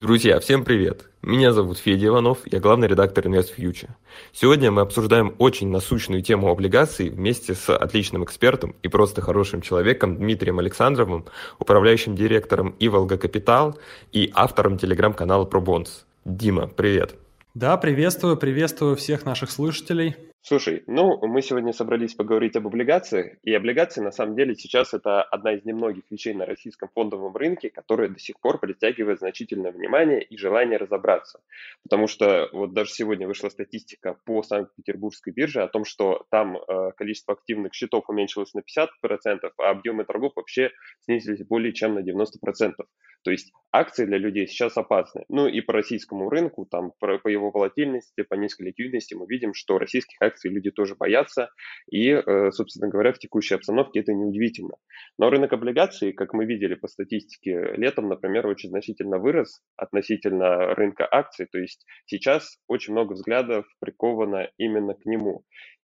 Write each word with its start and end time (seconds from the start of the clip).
Друзья, 0.00 0.38
всем 0.38 0.64
привет! 0.64 1.06
Меня 1.22 1.52
зовут 1.52 1.78
Федя 1.78 2.06
Иванов, 2.06 2.38
я 2.44 2.60
главный 2.60 2.86
редактор 2.86 3.26
InvestFuture. 3.26 3.90
Сегодня 4.32 4.70
мы 4.70 4.82
обсуждаем 4.82 5.34
очень 5.38 5.70
насущную 5.70 6.22
тему 6.22 6.50
облигаций 6.50 7.08
вместе 7.08 7.52
с 7.54 7.68
отличным 7.74 8.22
экспертом 8.22 8.76
и 8.84 8.86
просто 8.86 9.22
хорошим 9.22 9.60
человеком 9.60 10.16
Дмитрием 10.16 10.60
Александровым, 10.60 11.24
управляющим 11.58 12.14
директором 12.14 12.76
Иволга 12.78 13.18
Капитал 13.18 13.76
и 14.12 14.30
автором 14.34 14.78
телеграм-канала 14.78 15.44
ProBonds. 15.46 16.04
Дима, 16.24 16.68
привет! 16.68 17.16
Да, 17.54 17.76
приветствую, 17.76 18.36
приветствую 18.36 18.94
всех 18.94 19.24
наших 19.24 19.50
слушателей. 19.50 20.14
Слушай, 20.40 20.84
ну, 20.86 21.18
мы 21.26 21.42
сегодня 21.42 21.72
собрались 21.72 22.14
поговорить 22.14 22.54
об 22.56 22.66
облигациях, 22.66 23.36
и 23.42 23.52
облигации, 23.52 24.00
на 24.00 24.12
самом 24.12 24.36
деле, 24.36 24.54
сейчас 24.54 24.94
это 24.94 25.22
одна 25.22 25.52
из 25.52 25.64
немногих 25.64 26.04
вещей 26.10 26.32
на 26.32 26.46
российском 26.46 26.88
фондовом 26.94 27.36
рынке, 27.36 27.70
которая 27.70 28.08
до 28.08 28.18
сих 28.18 28.38
пор 28.40 28.58
притягивает 28.60 29.18
значительное 29.18 29.72
внимание 29.72 30.22
и 30.22 30.36
желание 30.36 30.78
разобраться. 30.78 31.40
Потому 31.82 32.06
что 32.06 32.48
вот 32.52 32.72
даже 32.72 32.92
сегодня 32.92 33.26
вышла 33.26 33.48
статистика 33.48 34.16
по 34.24 34.42
Санкт-Петербургской 34.42 35.32
бирже 35.32 35.62
о 35.62 35.68
том, 35.68 35.84
что 35.84 36.24
там 36.30 36.56
э, 36.56 36.92
количество 36.96 37.34
активных 37.34 37.74
счетов 37.74 38.08
уменьшилось 38.08 38.54
на 38.54 38.60
50%, 38.60 38.86
а 39.58 39.70
объемы 39.70 40.04
торгов 40.04 40.32
вообще 40.36 40.70
снизились 41.00 41.44
более 41.44 41.72
чем 41.72 41.94
на 41.94 41.98
90%. 41.98 42.74
То 43.24 43.30
есть 43.30 43.52
акции 43.72 44.06
для 44.06 44.18
людей 44.18 44.46
сейчас 44.46 44.76
опасны. 44.76 45.24
Ну 45.28 45.48
и 45.48 45.60
по 45.60 45.72
российскому 45.72 46.30
рынку, 46.30 46.66
там, 46.66 46.92
по, 46.98 47.28
его 47.28 47.50
волатильности, 47.50 48.22
по 48.22 48.34
низкой 48.34 48.66
ликвидности 48.68 49.14
мы 49.14 49.26
видим, 49.26 49.54
что 49.54 49.78
российских 49.78 50.16
акций 50.20 50.37
люди 50.44 50.70
тоже 50.70 50.94
боятся. 50.94 51.50
И, 51.90 52.10
э, 52.10 52.50
собственно 52.52 52.88
говоря, 52.88 53.12
в 53.12 53.18
текущей 53.18 53.54
обстановке 53.54 54.00
это 54.00 54.12
неудивительно. 54.12 54.76
Но 55.18 55.30
рынок 55.30 55.52
облигаций, 55.52 56.12
как 56.12 56.32
мы 56.32 56.44
видели 56.44 56.74
по 56.74 56.88
статистике, 56.88 57.72
летом, 57.76 58.08
например, 58.08 58.46
очень 58.46 58.68
значительно 58.68 59.18
вырос 59.18 59.60
относительно 59.76 60.74
рынка 60.74 61.08
акций. 61.10 61.46
То 61.50 61.58
есть 61.58 61.84
сейчас 62.06 62.58
очень 62.68 62.92
много 62.92 63.14
взглядов 63.14 63.66
приковано 63.80 64.50
именно 64.58 64.94
к 64.94 65.04
нему. 65.04 65.44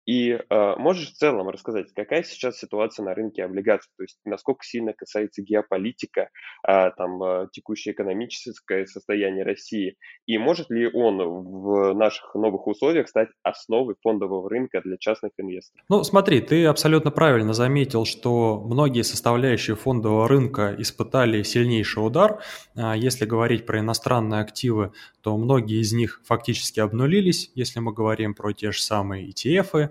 И 0.06 0.30
э, 0.30 0.76
можешь 0.76 1.10
в 1.10 1.16
целом 1.16 1.48
рассказать, 1.48 1.92
какая 1.92 2.22
сейчас 2.22 2.58
ситуация 2.58 3.04
на 3.04 3.14
рынке 3.14 3.44
облигаций, 3.44 3.90
то 3.96 4.04
есть 4.04 4.18
насколько 4.24 4.64
сильно 4.64 4.92
касается 4.92 5.42
геополитика, 5.42 6.30
э, 6.66 6.90
там, 6.96 7.22
э, 7.22 7.48
текущее 7.50 7.92
экономическое 7.92 8.86
состояние 8.86 9.44
России, 9.44 9.96
и 10.26 10.38
может 10.38 10.70
ли 10.70 10.88
он 10.92 11.18
в 11.18 11.92
наших 11.94 12.36
новых 12.36 12.68
условиях 12.68 13.08
стать 13.08 13.30
основой 13.42 13.96
фондового 14.00 14.48
рынка 14.48 14.80
для 14.80 14.96
частных 14.96 15.32
инвесторов? 15.38 15.84
Ну, 15.88 16.04
смотри, 16.04 16.40
ты 16.40 16.66
абсолютно 16.66 17.10
правильно 17.10 17.52
заметил, 17.52 18.04
что 18.04 18.60
многие 18.60 19.02
составляющие 19.02 19.74
фондового 19.74 20.28
рынка 20.28 20.74
испытали 20.78 21.42
сильнейший 21.42 22.06
удар. 22.06 22.40
Если 22.76 23.26
говорить 23.26 23.66
про 23.66 23.80
иностранные 23.80 24.40
активы, 24.40 24.92
то 25.22 25.36
многие 25.36 25.80
из 25.80 25.92
них 25.92 26.20
фактически 26.24 26.78
обнулились, 26.78 27.50
если 27.56 27.80
мы 27.80 27.92
говорим 27.92 28.34
про 28.34 28.52
те 28.52 28.70
же 28.70 28.80
самые 28.80 29.28
ETF, 29.28 29.90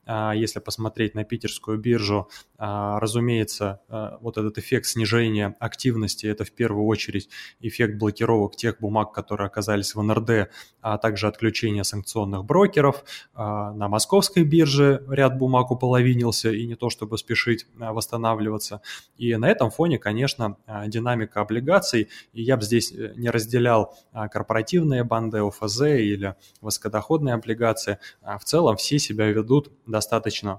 если 0.35 0.59
посмотреть 0.59 1.15
на 1.15 1.23
питерскую 1.23 1.77
биржу, 1.77 2.29
а, 2.57 2.99
разумеется, 2.99 3.81
а, 3.87 4.17
вот 4.21 4.37
этот 4.37 4.59
эффект 4.59 4.85
снижения 4.85 5.55
активности– 5.59 6.25
это 6.27 6.45
в 6.45 6.51
первую 6.51 6.85
очередь 6.85 7.29
эффект 7.59 7.97
блокировок 7.97 8.55
тех 8.55 8.79
бумаг, 8.79 9.13
которые 9.13 9.47
оказались 9.47 9.95
в 9.95 10.03
НРД, 10.03 10.51
а 10.81 10.97
также 10.97 11.27
отключение 11.27 11.83
санкционных 11.83 12.45
брокеров. 12.45 13.03
На 13.35 13.87
московской 13.87 14.43
бирже 14.43 15.03
ряд 15.09 15.37
бумаг 15.37 15.71
уполовинился, 15.71 16.51
и 16.51 16.67
не 16.67 16.75
то 16.75 16.89
чтобы 16.89 17.17
спешить 17.17 17.65
восстанавливаться. 17.75 18.81
И 19.17 19.35
на 19.35 19.49
этом 19.49 19.71
фоне, 19.71 19.97
конечно, 19.97 20.57
динамика 20.87 21.41
облигаций, 21.41 22.09
и 22.33 22.43
я 22.43 22.57
бы 22.57 22.63
здесь 22.63 22.91
э, 22.91 23.13
не 23.15 23.29
разделял 23.29 23.95
корпоративные 24.13 25.03
банды 25.03 25.39
ОФЗ 25.39 25.81
или 25.81 26.35
высокодоходные 26.61 27.35
облигации, 27.35 27.97
в 28.21 28.43
целом 28.43 28.77
все 28.77 28.99
себя 28.99 29.27
ведут 29.27 29.71
достаточно 29.85 30.00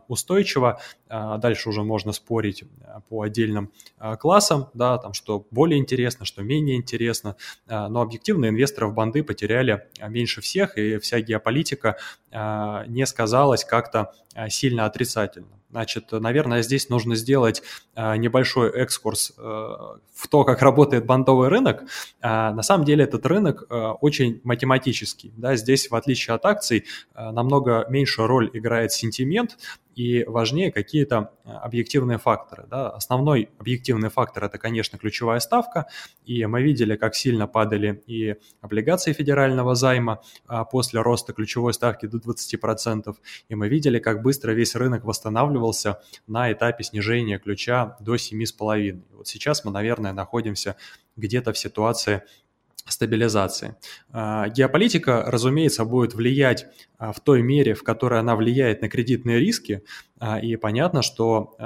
устойчиво. 0.09 0.81
А, 1.09 1.39
дальше 1.39 1.69
уже 1.69 1.83
можно 1.83 2.13
спорить 2.13 2.65
а, 2.85 3.01
по 3.01 3.23
отдельным 3.23 3.73
а, 3.99 4.17
классам, 4.17 4.69
да, 4.75 4.99
там, 4.99 5.13
что 5.13 5.47
более 5.51 5.79
интересно, 5.79 6.25
что 6.25 6.43
менее 6.43 6.77
интересно. 6.77 7.37
Но 7.67 8.01
объективно 8.01 8.47
инвесторы 8.49 8.87
в 8.89 8.95
банды 8.95 9.23
потеряли 9.23 9.89
меньше 10.01 10.41
всех, 10.41 10.79
и 10.79 10.99
вся 10.99 11.21
геополитика 11.21 11.97
не 12.31 13.07
сказалась 13.07 13.65
как-то 13.65 14.13
сильно 14.49 14.87
отрицательно. 14.87 15.62
Значит, 15.73 16.13
наверное, 16.13 16.63
здесь 16.63 16.89
нужно 16.91 17.17
сделать 17.17 17.63
небольшой 17.97 18.71
экскурс 18.71 19.33
в 19.37 20.29
то, 20.31 20.45
как 20.45 20.63
работает 20.63 21.07
бандовый 21.07 21.49
рынок. 21.49 21.83
На 22.23 22.63
самом 22.63 22.85
деле 22.85 23.05
этот 23.05 23.27
рынок 23.27 23.65
очень 24.01 24.41
математический. 24.45 25.33
Да? 25.37 25.57
Здесь, 25.57 25.91
в 25.91 25.95
отличие 25.95 26.35
от 26.35 26.45
акций, 26.45 26.85
намного 27.15 27.87
меньшую 27.89 28.29
роль 28.29 28.51
играет 28.53 28.93
сентимент, 28.93 29.57
и 29.95 30.25
важнее 30.25 30.73
какие-то 30.73 31.33
э, 31.45 31.51
объективные 31.51 32.19
факторы. 32.19 32.67
Да. 32.69 32.91
Основной 32.91 33.51
объективный 33.59 34.09
фактор– 34.09 34.45
это, 34.47 34.59
конечно, 34.59 34.99
ключевая 34.99 35.41
ставка, 35.41 35.87
и 36.25 36.45
мы 36.47 36.63
видели, 36.63 36.97
как 36.97 37.15
сильно 37.15 37.47
падали 37.47 38.03
и 38.07 38.37
облигации 38.61 39.13
федерального 39.13 39.75
займа 39.75 40.23
а, 40.47 40.65
после 40.65 41.01
роста 41.01 41.33
ключевой 41.33 41.75
ставки 41.75 42.07
до 42.07 42.19
20%, 42.19 43.15
и 43.49 43.55
мы 43.55 43.69
видели, 43.69 43.99
как 43.99 44.23
быстро 44.23 44.53
весь 44.53 44.75
рынок 44.75 45.05
восстанавливался 45.05 46.01
на 46.27 46.53
этапе 46.53 46.85
снижения 46.85 47.39
ключа 47.39 47.97
до 48.01 48.15
7,5%. 48.15 49.03
Вот 49.13 49.29
сейчас 49.29 49.65
мы, 49.65 49.71
наверное, 49.71 50.13
находимся 50.13 50.77
где-то 51.17 51.53
в 51.53 51.59
ситуации 51.59 52.23
стабилизации. 52.87 53.77
А, 54.11 54.49
геополитика, 54.49 55.25
разумеется, 55.27 55.85
будет 55.85 56.15
влиять 56.15 56.67
а, 56.99 57.13
в 57.13 57.21
той 57.21 57.43
мере, 57.43 57.75
в 57.75 57.85
которой 57.85 58.21
она 58.21 58.37
влияет 58.37 58.83
на 58.83 58.89
кредитные 58.89 59.39
риски, 59.39 59.85
а, 60.19 60.39
и 60.39 60.57
понятно, 60.57 61.03
что 61.03 61.57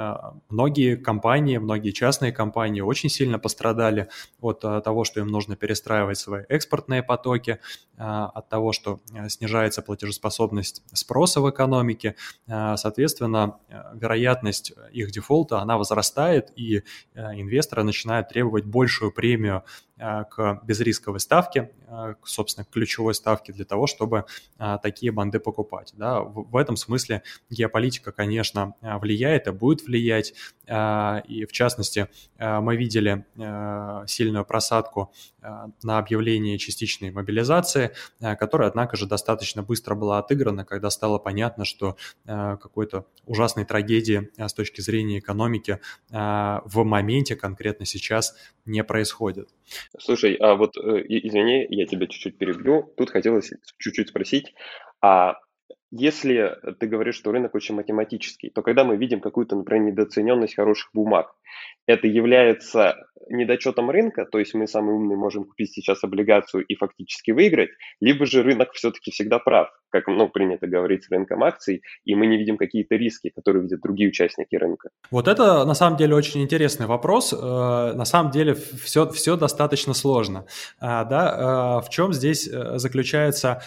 многие 0.49 0.95
компании, 0.95 1.57
многие 1.57 1.91
частные 1.91 2.31
компании 2.31 2.81
очень 2.81 3.09
сильно 3.09 3.37
пострадали 3.37 4.09
от 4.41 4.61
того, 4.61 5.03
что 5.03 5.19
им 5.19 5.27
нужно 5.27 5.55
перестраивать 5.55 6.17
свои 6.17 6.43
экспортные 6.49 7.03
потоки, 7.03 7.59
от 7.97 8.49
того, 8.49 8.73
что 8.73 8.99
снижается 9.27 9.81
платежеспособность 9.81 10.81
спроса 10.93 11.41
в 11.41 11.49
экономике. 11.49 12.15
Соответственно, 12.47 13.59
вероятность 13.93 14.73
их 14.91 15.11
дефолта, 15.11 15.59
она 15.59 15.77
возрастает, 15.77 16.51
и 16.55 16.83
инвесторы 17.15 17.83
начинают 17.83 18.29
требовать 18.29 18.65
большую 18.65 19.11
премию 19.11 19.63
к 19.97 20.61
безрисковой 20.63 21.19
ставке, 21.19 21.71
собственно, 22.23 22.65
к 22.65 22.69
ключевой 22.69 23.13
ставке 23.15 23.51
для 23.51 23.65
того, 23.65 23.87
чтобы 23.87 24.25
такие 24.83 25.11
банды 25.11 25.39
покупать. 25.39 25.93
Да? 25.95 26.21
В 26.21 26.55
этом 26.55 26.75
смысле 26.75 27.23
геополитика, 27.49 28.11
конечно, 28.11 28.75
влияет 28.81 29.47
и 29.47 29.51
будет 29.51 29.87
влиять. 29.87 30.33
И 30.67 31.45
в 31.45 31.51
частности, 31.51 32.09
мы 32.37 32.75
видели 32.75 33.25
сильную 34.07 34.45
просадку 34.45 35.11
на 35.81 35.97
объявление 35.97 36.57
частичной 36.57 37.11
мобилизации, 37.11 37.93
которая, 38.19 38.69
однако 38.69 38.97
же, 38.97 39.07
достаточно 39.07 39.63
быстро 39.63 39.95
была 39.95 40.19
отыграна, 40.19 40.65
когда 40.65 40.89
стало 40.89 41.17
понятно, 41.17 41.65
что 41.65 41.95
какой-то 42.25 43.07
ужасной 43.25 43.65
трагедии 43.65 44.29
с 44.37 44.53
точки 44.53 44.81
зрения 44.81 45.19
экономики 45.19 45.79
в 46.09 46.83
моменте 46.83 47.35
конкретно 47.35 47.85
сейчас 47.85 48.35
не 48.65 48.83
происходит. 48.83 49.49
Слушай, 49.97 50.35
а 50.35 50.55
вот 50.55 50.77
извини, 50.77 51.65
я 51.69 51.85
тебя 51.85 52.07
чуть-чуть 52.07 52.37
перебью. 52.37 52.93
Тут 52.97 53.09
хотелось 53.09 53.51
чуть-чуть 53.77 54.09
спросить, 54.09 54.53
а 55.01 55.35
если 55.91 56.57
ты 56.79 56.87
говоришь, 56.87 57.15
что 57.15 57.31
рынок 57.31 57.55
очень 57.55 57.75
математический, 57.75 58.49
то 58.49 58.61
когда 58.61 58.83
мы 58.83 58.97
видим 58.97 59.21
какую-то, 59.21 59.55
например, 59.55 59.91
недооцененность 59.91 60.55
хороших 60.55 60.89
бумаг, 60.93 61.33
это 61.85 62.07
является 62.07 63.07
недочетом 63.29 63.89
рынка, 63.89 64.25
то 64.25 64.39
есть 64.39 64.53
мы 64.53 64.67
самые 64.67 64.95
умные 64.95 65.17
можем 65.17 65.45
купить 65.45 65.71
сейчас 65.71 66.03
облигацию 66.03 66.63
и 66.65 66.75
фактически 66.75 67.31
выиграть, 67.31 67.69
либо 68.01 68.25
же 68.25 68.43
рынок 68.43 68.73
все-таки 68.73 69.11
всегда 69.11 69.39
прав, 69.39 69.69
как 69.89 70.07
ну, 70.07 70.29
принято 70.29 70.67
говорить 70.67 71.03
с 71.03 71.09
рынком 71.09 71.43
акций, 71.43 71.81
и 72.05 72.15
мы 72.15 72.27
не 72.27 72.37
видим 72.37 72.57
какие-то 72.57 72.95
риски, 72.95 73.29
которые 73.29 73.63
видят 73.63 73.81
другие 73.81 74.09
участники 74.09 74.55
рынка. 74.55 74.89
Вот 75.11 75.27
это 75.27 75.65
на 75.65 75.73
самом 75.73 75.97
деле 75.97 76.15
очень 76.15 76.41
интересный 76.41 76.85
вопрос. 76.85 77.33
Э, 77.33 77.93
на 77.93 78.05
самом 78.05 78.31
деле 78.31 78.53
все, 78.53 79.09
все 79.09 79.37
достаточно 79.37 79.93
сложно. 79.93 80.45
А, 80.79 81.03
да? 81.05 81.79
Э, 81.81 81.85
в 81.85 81.89
чем 81.89 82.13
здесь 82.13 82.47
э, 82.47 82.77
заключается 82.77 83.61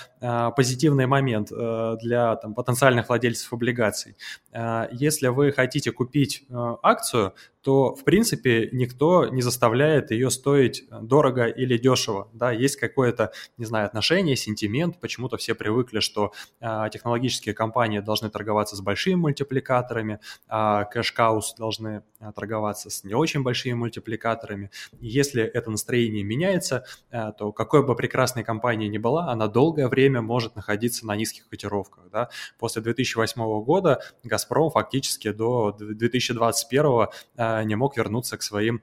позитивный 0.55 1.07
момент 1.07 1.49
для 1.49 2.37
там, 2.37 2.55
потенциальных 2.55 3.09
владельцев 3.09 3.51
облигаций? 3.53 4.17
Если 4.93 5.29
вы 5.29 5.51
хотите 5.51 5.93
купить 5.93 6.45
акцию, 6.83 7.33
то, 7.63 7.95
в 7.95 8.05
принципе, 8.05 8.69
никто 8.73 9.27
не 9.27 9.40
не 9.41 9.43
заставляет 9.43 10.11
ее 10.11 10.31
стоить 10.31 10.85
дорого 10.91 11.47
или 11.47 11.79
дешево. 11.79 12.29
Да, 12.35 12.53
есть 12.53 12.77
какое-то, 12.77 13.33
не 13.57 13.65
знаю, 13.65 13.87
отношение, 13.87 14.37
сентимент. 14.37 15.01
Почему-то 15.01 15.39
все 15.39 15.55
привыкли, 15.55 16.01
что 16.01 16.33
а, 16.61 16.91
технологические 16.91 17.55
компании 17.55 18.01
должны 18.01 18.29
торговаться 18.29 18.77
с 18.77 18.83
большими 18.83 19.15
мультипликаторами, 19.15 20.21
а 20.47 20.85
кэш-каус 20.85 21.55
должны 21.57 22.03
а, 22.19 22.33
торговаться 22.33 22.91
с 22.91 23.03
не 23.03 23.15
очень 23.15 23.43
большими 23.43 23.73
мультипликаторами. 23.73 24.71
И 25.01 25.09
если 25.09 25.43
это 25.43 25.71
настроение 25.71 26.23
меняется, 26.23 26.85
а, 27.11 27.33
то 27.33 27.51
какой 27.51 27.83
бы 27.83 27.97
прекрасной 27.97 28.45
компания 28.45 28.89
ни 28.89 28.99
была, 28.99 29.33
она 29.33 29.49
долгое 29.49 29.89
время 29.89 30.21
может 30.21 30.55
находиться 30.55 31.07
на 31.07 31.17
низких 31.17 31.49
котировках. 31.49 32.11
Да? 32.13 32.29
После 32.59 32.83
2008 32.83 33.43
года 33.65 34.03
«Газпром» 34.23 34.71
фактически 34.71 35.33
до 35.33 35.73
2021 35.73 37.09
а, 37.39 37.65
не 37.65 37.75
мог 37.75 37.97
вернуться 37.97 38.37
к 38.37 38.43
своим 38.43 38.83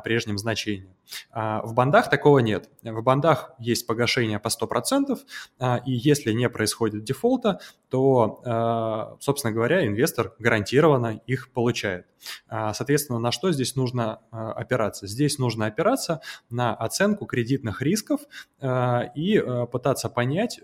прежним 0.00 0.38
значениям. 0.38 0.94
А, 1.01 1.01
в 1.32 1.72
бандах 1.74 2.08
такого 2.10 2.38
нет. 2.40 2.68
В 2.82 3.02
бандах 3.02 3.52
есть 3.58 3.86
погашение 3.86 4.38
по 4.38 4.48
100%, 4.48 5.18
а, 5.58 5.80
и 5.84 5.92
если 5.92 6.32
не 6.32 6.48
происходит 6.48 7.04
дефолта, 7.04 7.60
то, 7.88 8.40
а, 8.44 9.16
собственно 9.20 9.52
говоря, 9.52 9.86
инвестор 9.86 10.34
гарантированно 10.38 11.20
их 11.26 11.50
получает. 11.52 12.06
Соответственно, 12.48 13.18
на 13.18 13.32
что 13.32 13.50
здесь 13.50 13.74
нужно 13.74 14.20
опираться? 14.30 15.08
Здесь 15.08 15.38
нужно 15.38 15.66
опираться 15.66 16.20
на 16.50 16.72
оценку 16.72 17.26
кредитных 17.26 17.82
рисков 17.82 18.20
и 18.62 19.44
пытаться 19.72 20.08
понять, 20.08 20.60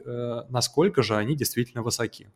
насколько 0.48 1.02
же 1.02 1.16
они 1.16 1.34
действительно 1.34 1.82
высоки. 1.82 2.28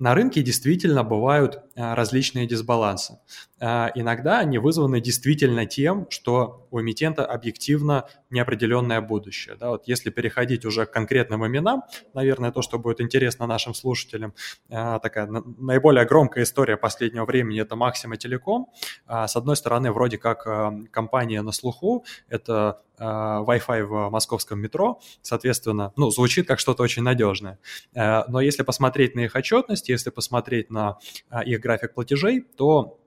На 0.00 0.14
рынке 0.14 0.42
действительно 0.42 1.04
бывают 1.04 1.62
различные 1.76 2.48
дисбалансы. 2.48 3.20
Иногда 3.60 4.40
они 4.40 4.58
вызваны 4.58 5.00
действительно 5.00 5.64
тем, 5.64 6.10
что 6.10 6.65
у 6.76 6.80
эмитента 6.80 7.24
объективно 7.24 8.08
неопределенное 8.30 9.00
будущее. 9.00 9.56
Да, 9.56 9.70
вот 9.70 9.88
если 9.88 10.10
переходить 10.10 10.64
уже 10.64 10.86
к 10.86 10.90
конкретным 10.90 11.46
именам, 11.46 11.82
наверное, 12.14 12.52
то, 12.52 12.62
что 12.62 12.78
будет 12.78 13.00
интересно 13.00 13.46
нашим 13.46 13.74
слушателям, 13.74 14.34
а, 14.70 14.98
такая 14.98 15.26
наиболее 15.26 16.04
громкая 16.04 16.44
история 16.44 16.76
последнего 16.76 17.24
времени– 17.24 17.60
это 17.62 17.76
Максима 17.76 18.16
Телеком. 18.16 18.68
А, 19.06 19.26
с 19.26 19.36
одной 19.36 19.56
стороны, 19.56 19.92
вроде 19.92 20.18
как 20.18 20.46
а, 20.46 20.72
компания 20.90 21.42
на 21.42 21.52
слуху, 21.52 22.04
это 22.28 22.82
Wi-Fi 22.98 23.84
в 23.84 24.08
московском 24.08 24.58
метро, 24.58 25.00
соответственно, 25.20 25.92
ну, 25.96 26.10
звучит 26.10 26.46
как 26.48 26.58
что-то 26.58 26.82
очень 26.82 27.02
надежное. 27.02 27.58
Но 27.94 28.40
если 28.40 28.62
посмотреть 28.62 29.14
на 29.14 29.20
их 29.20 29.34
отчетность, 29.34 29.90
если 29.90 30.08
посмотреть 30.08 30.70
на 30.70 30.96
их 31.44 31.60
график 31.60 31.92
платежей, 31.92 32.40
то 32.40 32.98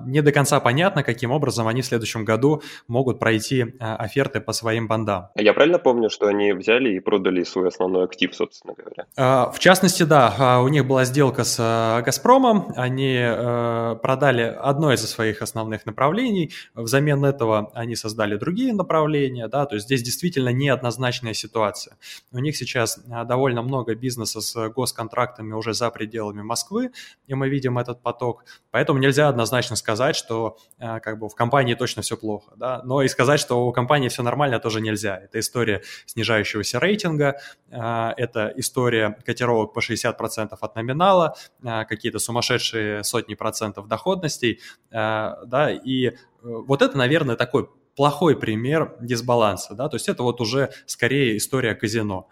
не 0.00 0.22
до 0.22 0.32
конца 0.32 0.60
понятно, 0.60 1.02
каким 1.02 1.30
образом 1.30 1.68
они 1.68 1.82
в 1.82 1.86
следующем 1.86 2.24
году 2.24 2.62
могут 2.88 3.18
пройти 3.18 3.74
а, 3.78 3.96
оферты 3.96 4.40
по 4.40 4.52
своим 4.52 4.88
бандам. 4.88 5.28
А 5.34 5.42
я 5.42 5.52
правильно 5.52 5.78
помню, 5.78 6.08
что 6.08 6.26
они 6.26 6.52
взяли 6.52 6.94
и 6.94 7.00
продали 7.00 7.44
свой 7.44 7.68
основной 7.68 8.04
актив, 8.04 8.34
собственно 8.34 8.72
говоря? 8.74 9.06
А, 9.16 9.50
в 9.50 9.58
частности, 9.58 10.04
да, 10.04 10.60
у 10.62 10.68
них 10.68 10.86
была 10.86 11.04
сделка 11.04 11.44
с 11.44 12.02
«Газпромом», 12.04 12.72
они 12.76 13.18
продали 14.02 14.42
одно 14.42 14.92
из 14.92 15.02
своих 15.08 15.42
основных 15.42 15.84
направлений, 15.84 16.52
взамен 16.74 17.24
этого 17.24 17.70
они 17.74 17.94
создали 17.94 18.36
другие 18.36 18.72
направления, 18.72 19.48
да, 19.48 19.66
то 19.66 19.74
есть 19.74 19.86
здесь 19.86 20.02
действительно 20.02 20.48
неоднозначная 20.48 21.34
ситуация. 21.34 21.98
У 22.32 22.38
них 22.38 22.56
сейчас 22.56 22.98
довольно 23.04 23.62
много 23.62 23.94
бизнеса 23.94 24.40
с 24.40 24.68
госконтрактами 24.70 25.52
уже 25.52 25.74
за 25.74 25.90
пределами 25.90 26.40
Москвы, 26.42 26.90
и 27.26 27.34
мы 27.34 27.50
видим 27.50 27.78
этот 27.78 28.00
поток, 28.00 28.44
поэтому 28.70 28.98
нельзя 28.98 29.28
однозначно 29.28 29.41
однозначно 29.42 29.76
сказать, 29.76 30.14
что 30.14 30.56
э, 30.78 31.00
как 31.00 31.18
бы 31.18 31.28
в 31.28 31.34
компании 31.34 31.74
точно 31.74 32.02
все 32.02 32.16
плохо, 32.16 32.52
да, 32.56 32.80
но 32.84 33.02
и 33.02 33.08
сказать, 33.08 33.40
что 33.40 33.66
у 33.66 33.72
компании 33.72 34.08
все 34.08 34.22
нормально, 34.22 34.60
тоже 34.60 34.80
нельзя. 34.80 35.18
Это 35.18 35.40
история 35.40 35.82
снижающегося 36.06 36.78
рейтинга, 36.78 37.40
э, 37.70 38.12
это 38.16 38.52
история 38.56 39.18
котировок 39.24 39.72
по 39.74 39.80
60% 39.80 40.56
от 40.60 40.76
номинала, 40.76 41.34
э, 41.62 41.84
какие-то 41.84 42.20
сумасшедшие 42.20 43.02
сотни 43.02 43.34
процентов 43.34 43.88
доходностей, 43.88 44.60
да, 44.90 45.70
и 45.84 46.12
вот 46.42 46.82
это, 46.82 46.96
наверное, 46.96 47.36
такой 47.36 47.68
плохой 47.96 48.38
пример 48.38 48.96
дисбаланса, 49.00 49.74
да, 49.74 49.88
то 49.88 49.96
есть 49.96 50.08
это 50.08 50.22
вот 50.22 50.40
уже 50.40 50.70
скорее 50.86 51.36
история 51.36 51.74
казино 51.74 52.28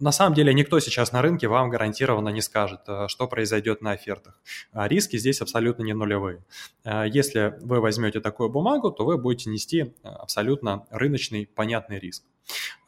на 0.00 0.12
самом 0.12 0.34
деле 0.34 0.52
никто 0.54 0.80
сейчас 0.80 1.12
на 1.12 1.22
рынке 1.22 1.46
вам 1.46 1.68
гарантированно 1.68 2.30
не 2.30 2.40
скажет, 2.40 2.80
э, 2.88 3.06
что 3.08 3.28
произойдет 3.28 3.82
на 3.82 3.92
офертах. 3.92 4.40
А 4.72 4.88
риски 4.88 5.18
здесь 5.18 5.40
абсолютно 5.40 5.82
не 5.82 5.92
нулевые. 5.92 6.42
Э, 6.84 7.04
если 7.06 7.54
вы 7.60 7.80
возьмете 7.80 8.20
такую 8.20 8.48
бумагу, 8.48 8.90
то 8.90 9.04
вы 9.04 9.18
будете 9.18 9.50
нести 9.50 9.80
э, 9.80 10.08
абсолютно 10.08 10.86
рыночный 10.90 11.46
понятный 11.46 11.98
риск. 11.98 12.24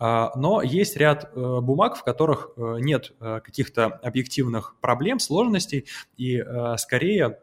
Но 0.00 0.60
есть 0.60 0.96
ряд 0.96 1.30
бумаг, 1.34 1.94
в 1.94 2.02
которых 2.02 2.50
нет 2.56 3.12
каких-то 3.20 3.84
объективных 3.86 4.74
проблем, 4.80 5.20
сложностей, 5.20 5.86
и 6.16 6.42
скорее 6.78 7.38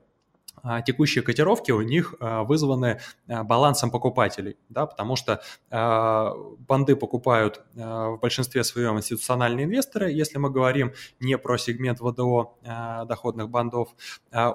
текущие 0.85 1.23
котировки 1.23 1.71
у 1.71 1.81
них 1.81 2.15
а, 2.19 2.44
вызваны 2.44 3.00
а, 3.27 3.44
балансом 3.44 3.91
покупателей, 3.91 4.57
да, 4.69 4.85
потому 4.85 5.15
что 5.15 5.41
банды 5.69 6.95
покупают 6.95 7.63
в 7.73 8.17
большинстве 8.21 8.63
своем 8.63 8.97
институциональные 8.97 9.65
инвесторы, 9.65 10.11
если 10.11 10.38
мы 10.38 10.50
говорим 10.50 10.94
не 11.19 11.38
про 11.38 11.57
сегмент 11.57 12.00
ВДО 12.00 12.57
доходных 13.07 13.50
бандов, 13.50 13.89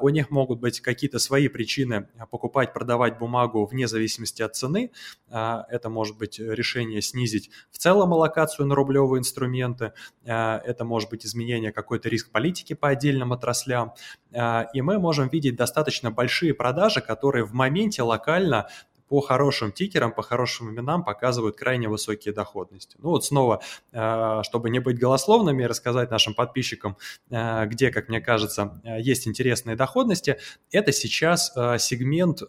у 0.01 0.09
них 0.09 0.31
могут 0.31 0.61
быть 0.61 0.81
какие-то 0.81 1.19
свои 1.19 1.49
причины 1.49 2.09
покупать, 2.31 2.73
продавать 2.73 3.19
бумагу 3.19 3.65
вне 3.67 3.87
зависимости 3.87 4.43
от 4.43 4.57
цены, 4.57 4.91
это 5.29 5.89
может 5.89 6.19
быть 6.19 6.39
решение 6.39 7.01
снизить 7.03 7.51
в 7.71 7.79
целом 7.79 8.13
аллокацию 8.13 8.67
на 8.67 8.75
рублевые 8.75 9.21
инструменты, 9.21 9.93
это 10.25 10.85
может 10.85 11.11
быть 11.11 11.25
изменение 11.27 11.73
какой-то 11.73 12.09
риск 12.09 12.31
политики 12.31 12.73
по 12.75 12.89
отдельным 12.89 13.33
отраслям, 13.33 13.95
и 14.35 14.81
мы 14.81 14.99
можем 14.99 15.29
видеть 15.29 15.57
достаточно 15.57 15.85
достаточно 15.85 16.11
большие 16.11 16.55
продажи, 16.55 17.01
которые 17.01 17.45
в 17.45 17.53
моменте 17.53 18.03
локально 18.03 18.69
по 19.09 19.21
хорошим 19.21 19.73
тикерам, 19.73 20.13
по 20.13 20.23
хорошим 20.23 20.71
именам 20.71 21.05
показывают 21.05 21.57
крайне 21.57 21.89
высокие 21.89 22.33
доходности. 22.35 22.97
Ну 23.01 23.11
вот 23.11 23.25
снова, 23.25 23.61
э, 23.93 24.41
чтобы 24.45 24.71
не 24.71 24.79
быть 24.79 24.99
голословными, 24.99 25.65
рассказать 25.65 26.11
нашим 26.11 26.35
подписчикам, 26.35 26.97
э, 27.31 27.67
где, 27.67 27.91
как 27.91 28.09
мне 28.09 28.21
кажется, 28.21 28.81
э, 28.85 29.01
есть 29.01 29.29
интересные 29.29 29.77
доходности, 29.77 30.39
это 30.71 30.93
сейчас 30.93 31.53
сегмент 31.79 32.43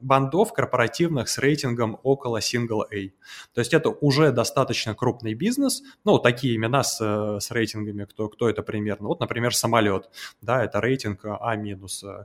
бандов 0.00 0.52
корпоративных 0.52 1.28
с 1.28 1.38
рейтингом 1.38 1.98
около 2.02 2.38
single 2.38 2.82
A. 2.82 3.10
То 3.54 3.60
есть 3.60 3.74
это 3.74 3.90
уже 3.90 4.32
достаточно 4.32 4.94
крупный 4.94 5.34
бизнес, 5.34 5.82
ну, 6.04 6.18
такие 6.18 6.56
имена 6.56 6.82
с, 6.82 7.00
с 7.00 7.50
рейтингами, 7.50 8.04
кто, 8.04 8.28
кто 8.28 8.48
это 8.48 8.62
примерно. 8.62 9.08
Вот, 9.08 9.20
например, 9.20 9.54
самолет, 9.54 10.10
да, 10.40 10.64
это 10.64 10.80
рейтинг 10.80 11.24
А 11.24 11.56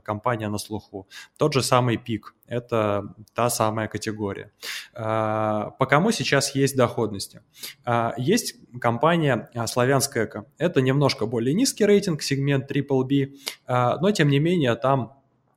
компания 0.04 0.48
на 0.48 0.58
слуху. 0.58 1.08
Тот 1.36 1.52
же 1.52 1.62
самый 1.62 1.96
пик, 1.96 2.34
это 2.46 3.14
та 3.34 3.50
самая 3.58 3.88
категория. 3.88 4.52
А, 4.94 5.70
по 5.78 5.86
кому 5.86 6.12
сейчас 6.12 6.54
есть 6.54 6.76
доходности? 6.76 7.42
А, 7.84 8.14
есть 8.16 8.54
компания 8.80 9.50
а, 9.54 9.66
Славянская 9.66 10.26
Эко. 10.26 10.44
Это 10.58 10.80
немножко 10.80 11.26
более 11.26 11.54
низкий 11.54 11.84
рейтинг, 11.84 12.22
сегмент 12.22 12.70
BBB, 12.70 13.34
но 13.66 14.10
тем 14.12 14.28
не 14.28 14.38
менее 14.38 14.76
там 14.76 15.14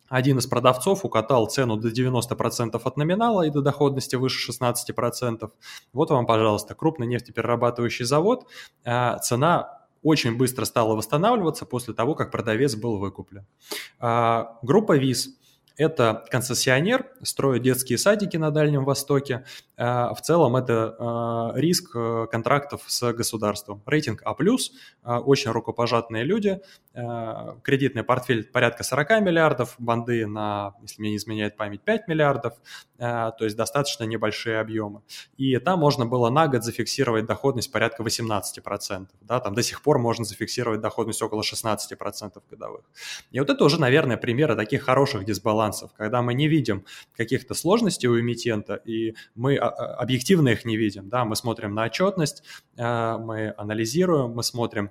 один 0.10 0.39
из 0.39 0.48
продавцов 0.48 1.05
укатал 1.05 1.46
цену 1.48 1.77
до 1.77 1.89
90% 1.89 2.81
от 2.84 2.98
номинала 2.98 3.43
и 3.43 3.51
до 3.51 3.62
доходности 3.62 4.15
выше 4.15 4.51
16%. 4.51 5.51
Вот 5.93 6.10
вам, 6.10 6.25
пожалуйста, 6.25 6.74
крупный 6.75 7.08
нефтеперерабатывающий 7.08 8.05
завод. 8.05 8.46
Цена 8.84 9.79
очень 10.03 10.36
быстро 10.36 10.65
стала 10.65 10.96
восстанавливаться 10.96 11.65
после 11.65 11.93
того, 11.93 12.15
как 12.15 12.31
продавец 12.31 12.75
был 12.75 12.98
выкуплен. 12.98 13.46
Группа 14.63 14.98
ВИЗ– 14.98 15.38
это 15.78 16.25
концессионер, 16.30 17.06
строит 17.24 17.63
детские 17.63 17.98
садики 17.98 18.38
на 18.38 18.51
Дальнем 18.51 18.86
Востоке. 18.86 19.46
А, 19.78 20.13
в 20.13 20.22
целом 20.22 20.56
это 20.56 20.96
а, 21.00 21.51
риск 21.56 21.96
э, 21.96 22.28
контрактов 22.32 22.84
с 22.86 23.13
государством. 23.13 23.82
Рейтинг 23.88 24.22
а, 24.24 25.20
очень 25.20 25.51
рукопожатные 25.51 26.24
люди, 26.24 26.62
кредитный 26.94 28.04
портфель 28.04 28.44
порядка 28.44 28.84
40 28.84 29.22
миллиардов, 29.22 29.75
банды 29.78 30.28
на, 30.28 30.75
если 30.82 31.01
мне 31.01 31.12
не 31.12 31.18
изменяет 31.18 31.56
память, 31.56 31.82
5 31.84 32.08
миллиардов, 32.10 32.54
то 32.98 33.34
есть 33.40 33.56
достаточно 33.56 34.04
небольшие 34.04 34.60
объемы. 34.60 35.01
И 35.38 35.58
там 35.58 35.80
можно 35.80 36.06
было 36.06 36.30
на 36.30 36.48
год 36.48 36.63
зафиксировать 36.63 37.25
доходность 37.25 37.72
порядка 37.72 38.04
18%. 38.04 39.08
Да, 39.22 39.40
там 39.40 39.56
до 39.56 39.63
сих 39.63 39.82
пор 39.82 40.00
можно 40.00 40.25
зафиксировать 40.25 40.82
доходность 40.82 41.22
около 41.22 41.44
16% 41.44 42.42
годовых. 42.50 42.84
И 43.32 43.40
вот 43.40 43.50
это 43.50 43.63
уже, 43.63 43.80
наверное, 43.80 44.18
примеры 44.18 44.56
таких 44.58 44.84
хороших 44.84 45.24
дисбалансов 45.24 45.61
дисбалансов, 45.62 45.94
когда 45.94 46.22
мы 46.22 46.34
не 46.34 46.48
видим 46.48 46.86
каких-то 47.15 47.53
сложностей 47.53 48.10
у 48.10 48.20
эмитента, 48.20 48.75
и 48.75 49.15
мы 49.36 49.58
а, 49.58 49.70
а, 49.70 49.96
объективно 49.96 50.50
их 50.50 50.65
не 50.65 50.77
видим, 50.77 51.10
да, 51.10 51.25
мы 51.25 51.36
смотрим 51.36 51.74
на 51.74 51.86
отчетность, 51.86 52.44
а, 52.77 53.18
мы 53.18 53.53
анализируем, 53.58 54.32
мы 54.32 54.44
смотрим 54.44 54.89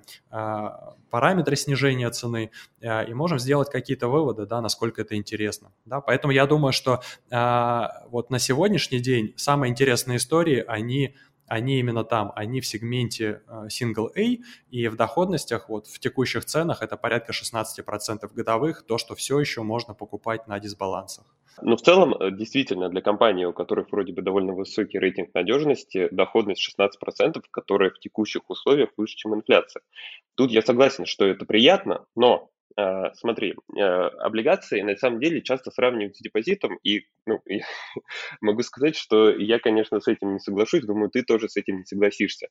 параметры 1.09 1.55
снижения 1.55 2.09
цены 2.09 2.51
и 2.81 3.13
можем 3.13 3.37
сделать 3.39 3.69
какие-то 3.69 4.07
выводы, 4.07 4.45
да, 4.45 4.61
насколько 4.61 5.01
это 5.01 5.15
интересно, 5.15 5.71
да, 5.85 5.99
поэтому 5.99 6.31
я 6.31 6.45
думаю, 6.45 6.71
что 6.71 7.01
вот 7.29 8.29
на 8.29 8.39
сегодняшний 8.39 8.99
день 8.99 9.33
самые 9.35 9.71
интересные 9.71 10.17
истории, 10.17 10.63
они 10.65 11.15
они 11.51 11.79
именно 11.79 12.05
там, 12.05 12.31
они 12.35 12.61
в 12.61 12.65
сегменте 12.65 13.41
э, 13.45 13.67
Single 13.67 14.09
A, 14.15 14.41
и 14.69 14.87
в 14.87 14.95
доходностях, 14.95 15.67
вот 15.67 15.87
в 15.87 15.99
текущих 15.99 16.45
ценах 16.45 16.81
это 16.81 16.95
порядка 16.95 17.33
16% 17.33 18.33
годовых, 18.33 18.85
то, 18.87 18.97
что 18.97 19.15
все 19.15 19.37
еще 19.37 19.61
можно 19.61 19.93
покупать 19.93 20.47
на 20.47 20.59
дисбалансах. 20.61 21.25
Ну, 21.61 21.75
в 21.75 21.81
целом, 21.81 22.13
э, 22.13 22.31
действительно, 22.31 22.87
для 22.87 23.01
компании, 23.01 23.43
у 23.43 23.51
которых 23.51 23.91
вроде 23.91 24.13
бы 24.13 24.21
довольно 24.21 24.53
высокий 24.53 24.97
рейтинг 24.97 25.33
надежности, 25.33 26.07
доходность 26.11 26.61
16%, 26.61 27.43
которая 27.51 27.89
в 27.89 27.99
текущих 27.99 28.49
условиях 28.49 28.89
выше, 28.95 29.17
чем 29.17 29.35
инфляция. 29.35 29.83
Тут 30.35 30.51
я 30.51 30.61
согласен, 30.61 31.05
что 31.05 31.25
это 31.25 31.45
приятно, 31.45 32.05
но 32.15 32.49
смотри, 33.15 33.55
а, 33.77 34.07
облигации 34.25 34.81
на 34.81 34.95
самом 34.95 35.19
деле 35.19 35.41
часто 35.41 35.71
сравнивают 35.71 36.15
с 36.15 36.21
депозитом, 36.21 36.77
и 36.83 37.01
ну, 37.25 37.41
я 37.45 37.65
могу 38.41 38.61
сказать, 38.61 38.95
что 38.95 39.29
я, 39.29 39.59
конечно, 39.59 39.99
с 39.99 40.07
этим 40.07 40.33
не 40.33 40.39
соглашусь, 40.39 40.85
думаю, 40.85 41.09
ты 41.09 41.23
тоже 41.23 41.49
с 41.49 41.57
этим 41.57 41.79
не 41.79 41.85
согласишься. 41.85 42.47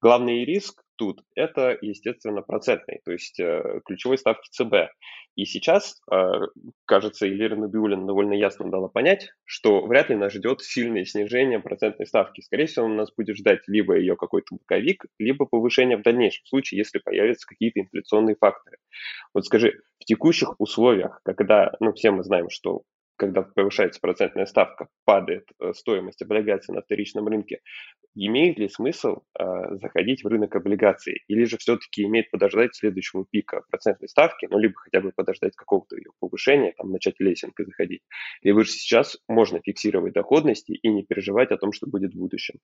Главный 0.00 0.44
риск 0.44 0.83
тут– 0.96 1.22
это, 1.34 1.76
естественно, 1.80 2.42
процентный, 2.42 3.00
то 3.04 3.12
есть 3.12 3.38
э, 3.40 3.80
ключевой 3.84 4.18
ставки 4.18 4.48
ЦБ. 4.50 4.92
И 5.36 5.46
сейчас, 5.46 6.00
а, 6.10 6.42
кажется, 6.84 7.26
Елена 7.26 7.56
Набиулина 7.56 8.06
довольно 8.06 8.34
ясно 8.34 8.70
дала 8.70 8.88
понять, 8.88 9.30
что 9.44 9.84
вряд 9.84 10.08
ли 10.08 10.16
нас 10.16 10.32
ждет 10.32 10.60
сильное 10.60 11.04
снижение 11.04 11.58
процентной 11.58 12.06
ставки. 12.06 12.40
Скорее 12.40 12.66
всего, 12.66 12.86
нас 12.86 13.12
будет 13.12 13.36
ждать 13.36 13.60
либо 13.66 13.96
ее 13.96 14.16
какой-то 14.16 14.54
боковик, 14.54 15.04
либо 15.18 15.46
повышение 15.46 15.96
в 15.96 16.02
дальнейшем 16.02 16.46
случае, 16.46 16.78
если 16.78 16.98
появятся 16.98 17.46
какие-то 17.48 17.80
инфляционные 17.80 18.36
факторы. 18.36 18.78
Вот 19.32 19.44
скажи, 19.44 19.80
в 19.98 20.04
текущих 20.04 20.60
условиях, 20.60 21.20
когда, 21.24 21.72
ну, 21.80 21.92
все 21.92 22.12
мы 22.12 22.22
знаем, 22.22 22.48
что 22.48 22.82
когда 23.16 23.42
повышается 23.42 24.00
процентная 24.00 24.46
ставка, 24.46 24.88
падает 25.04 25.48
э, 25.60 25.72
стоимость 25.74 26.22
облигаций 26.22 26.74
на 26.74 26.82
вторичном 26.82 27.28
рынке, 27.28 27.60
имеет 28.14 28.58
ли 28.58 28.68
смысл 28.68 29.22
э, 29.38 29.44
заходить 29.76 30.24
в 30.24 30.28
рынок 30.28 30.54
облигаций? 30.56 31.22
Или 31.28 31.44
же 31.44 31.58
все-таки 31.58 32.04
имеет 32.04 32.30
подождать 32.30 32.74
следующего 32.74 33.24
пика 33.30 33.62
процентной 33.70 34.08
ставки, 34.08 34.46
ну, 34.50 34.58
либо 34.58 34.74
хотя 34.76 35.00
бы 35.00 35.12
подождать 35.12 35.54
какого-то 35.56 35.96
ее 35.96 36.10
повышения, 36.20 36.72
там, 36.76 36.90
начать 36.90 37.18
лесенкой 37.18 37.66
заходить? 37.66 38.02
Либо 38.42 38.64
же 38.64 38.70
сейчас 38.70 39.18
можно 39.28 39.60
фиксировать 39.60 40.12
доходности 40.12 40.72
и 40.72 40.88
не 40.88 41.04
переживать 41.04 41.50
о 41.50 41.58
том, 41.58 41.72
что 41.72 41.86
будет 41.86 42.14
в 42.14 42.18
будущем? 42.18 42.56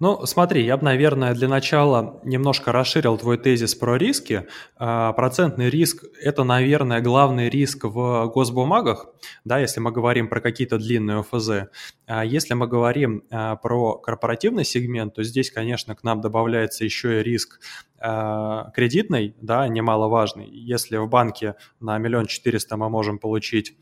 Ну, 0.00 0.24
смотри, 0.26 0.64
я 0.64 0.76
бы, 0.76 0.84
наверное, 0.84 1.34
для 1.34 1.48
начала 1.48 2.20
немножко 2.24 2.72
расширил 2.72 3.18
твой 3.18 3.38
тезис 3.38 3.74
про 3.74 3.96
риски. 3.96 4.46
А, 4.76 5.12
процентный 5.12 5.70
риск– 5.70 6.04
это, 6.22 6.44
наверное, 6.44 7.00
главный 7.00 7.48
риск 7.48 7.84
в 7.84 8.26
госбумагах, 8.32 9.06
да, 9.44 9.58
если 9.58 9.80
мы 9.80 9.90
говорим 9.90 10.28
про 10.28 10.40
какие-то 10.40 10.78
длинные 10.78 11.20
ОФЗ. 11.20 11.68
А 12.06 12.24
если 12.24 12.54
мы 12.54 12.66
говорим 12.66 13.24
а, 13.30 13.56
про 13.56 13.96
корпоративный 13.98 14.64
сегмент, 14.64 15.14
то 15.14 15.22
здесь, 15.22 15.50
конечно, 15.50 15.94
к 15.94 16.02
нам 16.02 16.20
добавляется 16.20 16.84
еще 16.84 17.20
и 17.20 17.22
риск 17.22 17.60
кредитный, 18.00 19.34
да, 19.40 19.66
немаловажный. 19.66 20.48
Если 20.48 20.98
в 20.98 21.08
банке 21.08 21.56
на 21.80 21.98
миллион 21.98 22.26
четыреста 22.26 22.76
мы 22.76 22.88
можем 22.88 23.18
получить 23.18 23.76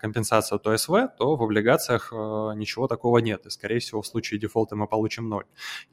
компенсацию 0.00 0.56
от 0.56 0.66
ОСВ, 0.66 0.90
то 1.18 1.36
в 1.36 1.42
облигациях 1.42 2.12
э, 2.12 2.16
ничего 2.56 2.86
такого 2.86 3.18
нет. 3.18 3.46
И, 3.46 3.50
скорее 3.50 3.78
всего, 3.78 4.02
в 4.02 4.06
случае 4.06 4.40
дефолта 4.40 4.76
мы 4.76 4.86
получим 4.86 5.28
ноль. 5.28 5.44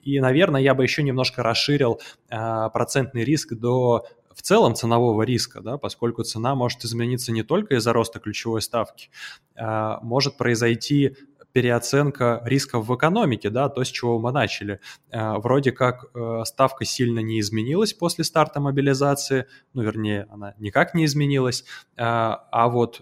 И, 0.01 0.19
наверное, 0.19 0.61
я 0.61 0.73
бы 0.73 0.83
еще 0.83 1.03
немножко 1.03 1.43
расширил 1.43 2.01
а, 2.29 2.69
процентный 2.69 3.23
риск 3.23 3.53
до 3.53 4.05
в 4.33 4.41
целом 4.41 4.75
ценового 4.75 5.23
риска, 5.23 5.61
да, 5.61 5.77
поскольку 5.77 6.23
цена 6.23 6.55
может 6.55 6.83
измениться 6.85 7.31
не 7.31 7.43
только 7.43 7.75
из-за 7.75 7.91
роста 7.91 8.19
ключевой 8.19 8.61
ставки, 8.61 9.09
может 9.57 10.37
произойти 10.37 11.17
переоценка 11.53 12.41
рисков 12.45 12.87
в 12.87 12.95
экономике, 12.95 13.49
да, 13.49 13.69
то, 13.69 13.83
с 13.83 13.87
чего 13.87 14.19
мы 14.19 14.31
начали. 14.31 14.79
Э, 15.11 15.37
вроде 15.37 15.71
как 15.71 16.05
э, 16.13 16.43
ставка 16.45 16.85
сильно 16.85 17.19
не 17.19 17.39
изменилась 17.39 17.93
после 17.93 18.23
старта 18.23 18.59
мобилизации, 18.59 19.47
ну, 19.73 19.83
вернее, 19.83 20.27
она 20.31 20.53
никак 20.59 20.93
не 20.93 21.05
изменилась, 21.05 21.63
э, 21.97 22.03
а 22.03 22.69
вот 22.69 23.01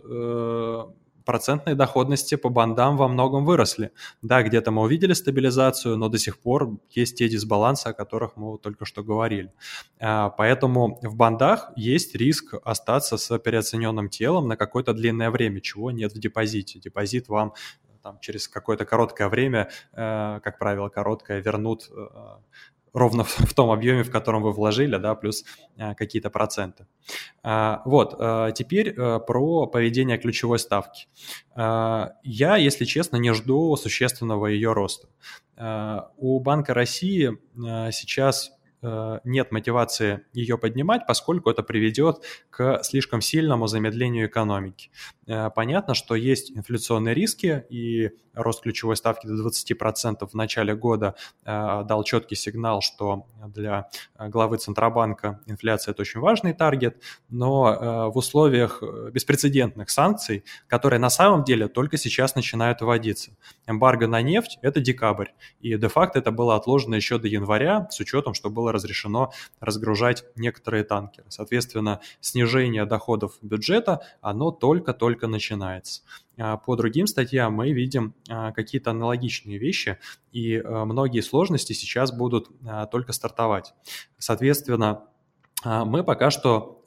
процентные 1.25 1.75
доходности 1.75 2.33
по 2.33 2.49
бандам 2.49 2.97
во 2.97 3.07
многом 3.07 3.45
выросли. 3.45 3.91
Да, 4.23 4.41
где-то 4.41 4.71
мы 4.71 4.81
увидели 4.81 5.13
стабилизацию, 5.13 5.95
но 5.95 6.09
до 6.09 6.17
сих 6.17 6.39
пор 6.39 6.79
есть 6.89 7.17
те 7.17 7.29
дисбалансы, 7.29 7.85
о 7.85 7.93
которых 7.93 8.35
мы 8.35 8.57
только 8.57 8.85
что 8.85 9.03
говорили. 9.03 9.53
Поэтому 9.99 10.97
в 11.03 11.15
бандах 11.15 11.71
есть 11.75 12.15
риск 12.15 12.55
остаться 12.63 13.17
с 13.17 13.37
переоцененным 13.37 14.09
телом 14.09 14.47
на 14.47 14.57
какое-то 14.57 14.93
длинное 14.93 15.29
время, 15.29 15.61
чего 15.61 15.91
нет 15.91 16.13
в 16.13 16.19
депозите. 16.19 16.79
Депозит 16.79 17.27
вам 17.27 17.53
там, 18.09 18.19
через 18.21 18.47
какое-то 18.47 18.85
короткое 18.85 19.29
время, 19.29 19.69
э, 19.93 20.39
как 20.43 20.57
правило, 20.57 20.89
короткое, 20.89 21.41
вернут 21.41 21.89
э, 21.95 22.07
ровно 22.91 23.23
в, 23.23 23.37
в 23.37 23.53
том 23.53 23.69
объеме, 23.69 24.03
в 24.03 24.09
котором 24.09 24.41
вы 24.41 24.51
вложили, 24.51 24.97
да, 24.97 25.13
плюс 25.13 25.45
э, 25.77 25.93
какие-то 25.93 26.31
проценты. 26.31 26.87
Э, 27.43 27.77
вот, 27.85 28.15
э, 28.19 28.51
теперь 28.55 28.89
э, 28.89 29.19
про 29.19 29.67
поведение 29.67 30.17
ключевой 30.17 30.57
ставки. 30.57 31.07
Э, 31.55 32.07
я, 32.23 32.57
если 32.57 32.85
честно, 32.85 33.17
не 33.17 33.31
жду 33.33 33.75
существенного 33.75 34.47
ее 34.47 34.73
роста. 34.73 35.07
Э, 35.55 35.99
у 36.17 36.39
Банка 36.39 36.73
России 36.73 37.29
э, 37.29 37.91
сейчас 37.91 38.51
нет 38.81 39.51
мотивации 39.51 40.21
ее 40.33 40.57
поднимать, 40.57 41.05
поскольку 41.07 41.49
это 41.49 41.63
приведет 41.63 42.23
к 42.49 42.81
слишком 42.83 43.21
сильному 43.21 43.67
замедлению 43.67 44.27
экономики. 44.27 44.89
Э, 45.29 45.49
понятно, 45.53 45.93
что 45.93 46.15
есть 46.15 46.51
инфляционные 46.51 47.13
риски, 47.13 47.65
и 47.69 48.11
рост 48.33 48.61
ключевой 48.61 48.95
ставки 48.95 49.27
до 49.27 49.47
20% 49.47 50.27
в 50.27 50.33
начале 50.33 50.75
года 50.75 51.15
э, 51.45 51.83
дал 51.85 52.03
четкий 52.03 52.35
сигнал, 52.35 52.81
что 52.81 53.27
для 53.47 53.89
главы 54.17 54.57
Центробанка 54.57 55.41
инфляция– 55.45 55.91
это 55.93 56.01
очень 56.01 56.19
важный 56.19 56.53
таргет, 56.53 57.01
но 57.29 58.09
в 58.11 58.17
условиях 58.17 58.81
беспрецедентных 59.11 59.89
санкций, 59.89 60.43
которые 60.67 60.99
на 60.99 61.09
самом 61.09 61.43
деле 61.43 61.67
только 61.67 61.97
сейчас 61.97 62.35
начинают 62.35 62.81
вводиться. 62.81 63.31
Эмбарго 63.67 64.07
на 64.07 64.21
нефть– 64.21 64.57
это 64.61 64.79
декабрь, 64.79 65.29
и 65.59 65.75
де-факто 65.77 66.19
это 66.19 66.31
было 66.31 66.55
отложено 66.55 66.95
еще 66.95 67.17
до 67.17 67.27
января, 67.27 67.87
с 67.91 67.99
учетом, 67.99 68.33
что 68.33 68.49
было 68.49 68.68
было 68.69 68.73
разрешено 68.73 69.31
разгружать 69.59 70.23
некоторые 70.35 70.83
танкеры. 70.83 71.25
Соответственно, 71.29 71.99
снижение 72.21 72.85
доходов 72.85 73.33
бюджета, 73.41 74.01
оно 74.21 74.51
только-только 74.51 75.27
начинается. 75.27 76.01
А 76.37 76.57
по 76.57 76.75
другим 76.75 77.07
статьям 77.07 77.53
мы 77.53 77.73
видим 77.73 78.13
а, 78.29 78.51
какие-то 78.51 78.91
аналогичные 78.91 79.57
вещи, 79.57 79.97
и 80.31 80.57
а, 80.57 80.85
многие 80.85 81.21
сложности 81.21 81.73
сейчас 81.73 82.11
будут 82.11 82.49
только 82.91 83.13
стартовать. 83.13 83.73
Соответственно, 84.17 85.03
мы 85.65 86.03
пока 86.03 86.31
что 86.31 86.83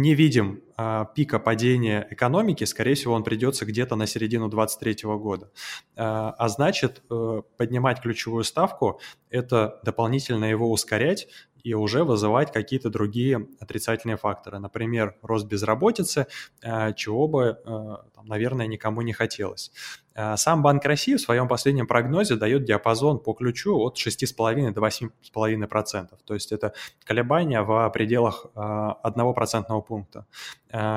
не 0.00 0.14
видим 0.14 0.62
а, 0.76 1.04
пика 1.04 1.38
падения 1.38 2.06
экономики, 2.10 2.64
скорее 2.64 2.94
всего, 2.94 3.14
он 3.14 3.22
придется 3.22 3.66
где-то 3.66 3.96
на 3.96 4.06
середину 4.06 4.48
2023 4.48 5.10
года. 5.16 5.50
А, 5.96 6.30
а 6.38 6.48
значит, 6.48 7.02
э, 7.10 7.42
поднимать 7.56 8.00
ключевую 8.00 8.44
ставку– 8.44 9.00
это 9.30 9.78
дополнительно 9.84 10.46
его 10.46 10.70
ускорять 10.70 11.28
и 11.62 11.74
уже 11.74 12.04
вызывать 12.04 12.52
какие-то 12.52 12.90
другие 12.90 13.46
отрицательные 13.60 14.16
факторы. 14.16 14.58
Например, 14.58 15.16
рост 15.22 15.46
безработицы, 15.46 16.26
а, 16.62 16.92
чего 16.92 17.28
бы, 17.28 17.58
э, 17.64 17.96
наверное, 18.24 18.66
никому 18.66 19.02
не 19.02 19.12
хотелось. 19.12 19.72
А, 20.14 20.36
сам 20.36 20.62
Банк 20.62 20.84
России 20.84 21.14
в 21.14 21.20
своем 21.20 21.48
последнем 21.48 21.86
прогнозе 21.86 22.36
дает 22.36 22.64
диапазон 22.64 23.20
по 23.20 23.32
ключу 23.32 23.78
от 23.78 23.96
6,5 23.96 24.72
до 24.72 24.80
8,5%. 24.80 26.18
То 26.24 26.34
есть 26.34 26.52
это 26.52 26.74
колебания 27.04 27.62
в 27.62 27.90
пределах 27.90 28.46
1% 28.54 29.64
а, 29.68 29.80
пункта. 29.80 30.26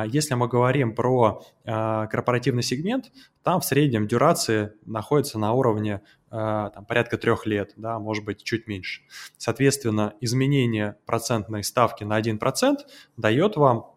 Если 0.08 0.36
мы 0.36 0.48
говорим 0.48 0.93
про 0.93 1.41
корпоративный 1.63 2.62
сегмент, 2.62 3.12
там 3.43 3.60
в 3.60 3.65
среднем 3.65 4.08
дюрации 4.08 4.74
находится 4.86 5.39
на 5.39 5.53
уровне 5.53 6.01
там, 6.34 6.86
порядка 6.88 7.18
трех 7.18 7.46
лет, 7.46 7.74
да, 7.75 8.00
может 8.00 8.25
быть, 8.25 8.44
чуть 8.44 8.66
меньше. 8.66 9.04
Соответственно, 9.38 10.16
изменение 10.20 10.98
процентной 11.06 11.63
ставки 11.63 12.04
на 12.04 12.20
1% 12.20 12.78
дает 13.18 13.56
вам 13.56 13.94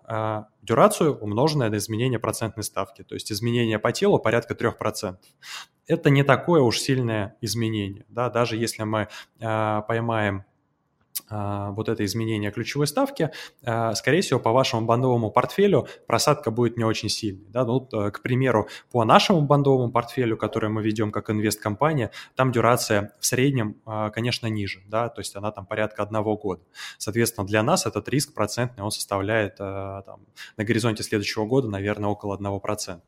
дюрацию, 0.63 1.17
умноженное 1.17 1.71
на 1.71 1.77
изменение 1.77 2.19
процентной 2.19 2.65
ставки. 2.65 3.03
То 3.03 3.15
есть 3.15 3.33
изменение 3.33 3.79
по 3.79 3.93
телу 3.93 4.19
порядка 4.19 4.55
3%. 4.55 5.17
Это 5.87 6.11
не 6.11 6.25
такое 6.25 6.61
уж 6.61 6.79
сильное 6.79 7.37
изменение. 7.41 8.05
Да? 8.09 8.29
Даже 8.29 8.57
если 8.57 8.83
мы 8.83 9.09
э, 9.41 9.83
поймаем 9.89 10.45
вот 11.29 11.89
это 11.89 12.05
изменение 12.05 12.51
ключевой 12.51 12.87
ставки, 12.87 13.31
а, 13.65 13.95
скорее 13.95 14.21
всего, 14.21 14.39
по 14.39 14.53
вашему 14.53 14.87
бандовому 14.87 15.31
портфелю 15.31 15.89
просадка 16.07 16.51
будет 16.51 16.77
не 16.77 16.85
очень 16.85 17.09
сильной. 17.09 17.47
Да? 17.49 17.65
Ну, 17.65 17.89
э, 17.93 18.11
к 18.11 18.23
примеру, 18.23 18.69
по 18.91 19.05
нашему 19.05 19.43
бандовому 19.43 19.91
портфелю, 19.91 20.37
который 20.37 20.71
мы 20.71 20.83
ведем 20.83 21.11
как 21.11 21.31
инвесткомпания, 21.31 22.11
там 22.35 22.53
дюрация 22.53 23.13
в 23.19 23.27
среднем, 23.27 23.77
а, 23.87 24.11
конечно, 24.11 24.47
ниже, 24.47 24.83
да? 24.87 25.09
то 25.09 25.21
есть 25.21 25.35
она 25.37 25.51
там 25.51 25.67
порядка 25.67 26.03
одного 26.03 26.37
года. 26.37 26.63
Соответственно, 26.99 27.47
для 27.47 27.63
нас 27.63 27.87
этот 27.87 28.09
риск 28.09 28.35
процентный, 28.35 28.85
он 28.85 28.91
составляет 28.91 29.57
там, 29.57 30.21
на 30.57 30.65
горизонте 30.65 31.03
следующего 31.03 31.47
года, 31.47 31.69
наверное, 31.69 32.11
около 32.11 32.37
1%. 32.37 33.01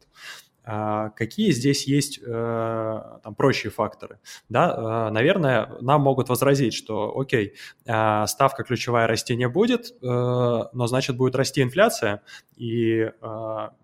А, 0.70 1.08
какие 1.16 1.50
здесь 1.50 1.86
есть 1.86 2.20
э, 2.22 3.02
там, 3.24 3.34
прочие 3.34 3.70
факторы? 3.70 4.18
Да, 4.50 5.08
э, 5.08 5.10
наверное, 5.12 5.78
нам 5.80 6.02
могут 6.02 6.28
возразить, 6.28 6.74
что 6.74 7.18
окей, 7.18 7.54
э, 7.86 8.26
ставка 8.26 8.64
ключевая 8.64 9.06
расти 9.06 9.34
не 9.34 9.48
будет, 9.48 9.94
но 10.02 10.86
значит 10.86 11.16
будет 11.16 11.36
расти 11.36 11.62
инфляция, 11.62 12.22
и 12.56 13.10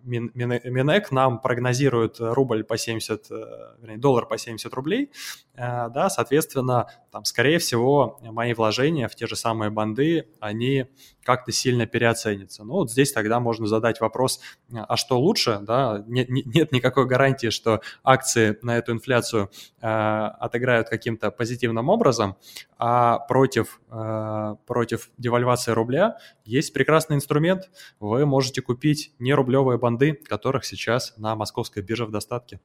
Минэк 0.03 1.11
нам 1.11 1.39
прогнозирует 1.39 2.17
рубль 2.19 2.63
по 2.63 2.77
70, 2.77 3.29
вернее, 3.79 3.97
доллар 3.97 4.27
по 4.27 4.37
70 4.37 4.71
рублей, 4.73 5.11
да, 5.55 6.09
соответственно, 6.09 6.87
там, 7.11 7.25
скорее 7.25 7.59
всего, 7.59 8.19
мои 8.21 8.53
вложения 8.53 9.07
в 9.07 9.15
те 9.15 9.25
же 9.25 9.35
самые 9.35 9.71
банды, 9.71 10.27
они 10.39 10.87
как-то 11.25 11.51
сильно 11.51 11.87
переоценится. 11.87 12.63
Ну, 12.63 12.73
вот 12.73 12.91
здесь 12.91 13.11
тогда 13.11 13.39
можно 13.39 13.65
задать 13.65 13.99
вопрос, 13.99 14.39
а 14.71 14.95
что 14.95 15.19
лучше, 15.19 15.59
да, 15.61 16.03
нет, 16.07 16.29
нет 16.29 16.71
никакой 16.71 17.07
гарантии, 17.07 17.49
что 17.49 17.81
акции 18.03 18.57
на 18.61 18.77
эту 18.77 18.91
инфляцию 18.93 19.49
э, 19.81 19.87
отыграют 19.87 20.87
каким-то 20.87 21.31
позитивным 21.31 21.89
образом, 21.89 22.37
а 22.77 23.19
против, 23.19 23.81
э, 23.89 24.55
против 24.67 25.09
девальвации 25.17 25.71
рубля 25.71 26.17
есть 26.45 26.73
прекрасный 26.73 27.15
инструмент, 27.15 27.69
вы 27.99 28.25
можете 28.25 28.61
купить 28.61 29.11
нерублевые 29.17 29.79
банды, 29.79 30.13
которых 30.13 30.63
сейчас 30.63 31.15
на 31.17 31.35
московской 31.35 31.81
бирже 31.81 32.05
в 32.05 32.11
достатке. 32.11 32.59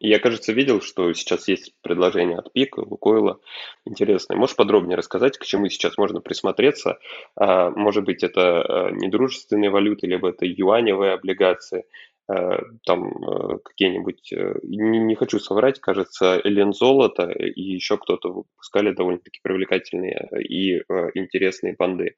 Я, 0.00 0.18
кажется, 0.18 0.52
видел, 0.52 0.80
что 0.80 1.12
сейчас 1.12 1.48
есть 1.48 1.74
предложение 1.82 2.38
от 2.38 2.52
Пика, 2.52 2.80
Лукойла. 2.80 3.40
Интересное. 3.84 4.36
Можешь 4.36 4.56
подробнее 4.56 4.96
рассказать, 4.96 5.38
к 5.38 5.44
чему 5.44 5.68
сейчас 5.68 5.98
можно 5.98 6.20
присмотреться? 6.20 6.98
А, 7.36 7.70
может 7.70 8.04
быть, 8.04 8.22
это 8.22 8.62
а, 8.62 8.90
недружественные 8.90 9.70
валюты, 9.70 10.06
либо 10.06 10.30
это 10.30 10.46
юаневые 10.46 11.12
облигации, 11.12 11.84
а, 12.28 12.58
там 12.84 13.60
какие-нибудь, 13.64 14.32
э, 14.32 14.54
не, 14.62 14.98
не 15.00 15.14
хочу 15.16 15.38
соврать, 15.38 15.80
кажется, 15.80 16.40
Элен 16.42 16.72
Золото 16.72 17.30
и 17.30 17.60
еще 17.60 17.98
кто-то 17.98 18.32
выпускали 18.32 18.92
довольно-таки 18.92 19.40
привлекательные 19.42 20.28
и 20.40 20.82
интересные 21.14 21.74
банды. 21.78 22.16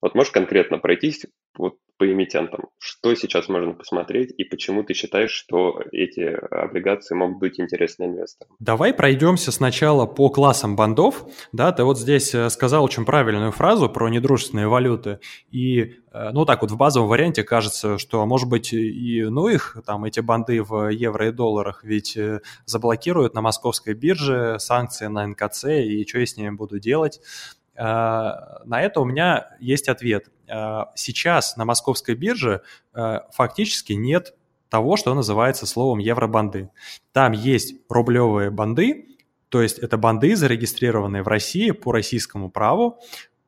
Вот 0.00 0.14
можешь 0.14 0.32
конкретно 0.32 0.78
пройтись 0.78 1.26
вот 1.58 1.76
по 2.00 2.10
эмитентам? 2.10 2.70
Что 2.78 3.14
сейчас 3.14 3.50
можно 3.50 3.74
посмотреть 3.74 4.32
и 4.38 4.44
почему 4.44 4.82
ты 4.82 4.94
считаешь, 4.94 5.32
что 5.32 5.82
эти 5.92 6.22
облигации 6.22 7.14
могут 7.14 7.38
быть 7.38 7.60
интересны 7.60 8.04
инвесторам? 8.04 8.56
Давай 8.58 8.94
пройдемся 8.94 9.52
сначала 9.52 10.06
по 10.06 10.30
классам 10.30 10.76
бандов. 10.76 11.26
Да, 11.52 11.72
ты 11.72 11.84
вот 11.84 11.98
здесь 11.98 12.34
э, 12.34 12.48
сказал 12.48 12.84
очень 12.84 13.04
правильную 13.04 13.52
фразу 13.52 13.90
про 13.90 14.08
недружественные 14.08 14.66
валюты. 14.66 15.20
И, 15.50 15.96
э, 16.10 16.30
ну 16.32 16.46
так 16.46 16.62
вот 16.62 16.70
в 16.70 16.76
базовом 16.78 17.10
варианте 17.10 17.42
кажется, 17.42 17.98
что 17.98 18.24
может 18.24 18.48
быть 18.48 18.72
и 18.72 19.24
ну 19.24 19.48
их, 19.48 19.76
там 19.84 20.06
эти 20.06 20.20
банды 20.20 20.62
в 20.62 20.88
евро 20.88 21.28
и 21.28 21.32
долларах, 21.32 21.84
ведь 21.84 22.16
э, 22.16 22.40
заблокируют 22.64 23.34
на 23.34 23.42
московской 23.42 23.92
бирже 23.92 24.56
санкции 24.58 25.06
на 25.08 25.26
НКЦ, 25.26 25.64
и 25.64 26.06
что 26.08 26.20
я 26.20 26.24
с 26.24 26.38
ними 26.38 26.48
буду 26.48 26.78
делать? 26.78 27.20
На 27.80 28.82
это 28.82 29.00
у 29.00 29.04
меня 29.06 29.56
есть 29.58 29.88
ответ. 29.88 30.28
Сейчас 30.94 31.56
на 31.56 31.64
московской 31.64 32.14
бирже 32.14 32.62
фактически 33.32 33.94
нет 33.94 34.34
того, 34.68 34.96
что 34.96 35.14
называется 35.14 35.66
словом 35.66 35.98
евробанды. 35.98 36.70
Там 37.12 37.32
есть 37.32 37.74
рублевые 37.88 38.50
банды, 38.50 39.06
то 39.48 39.62
есть 39.62 39.78
это 39.78 39.96
банды, 39.96 40.36
зарегистрированные 40.36 41.22
в 41.22 41.28
России 41.28 41.70
по 41.70 41.90
российскому 41.90 42.50
праву. 42.50 43.00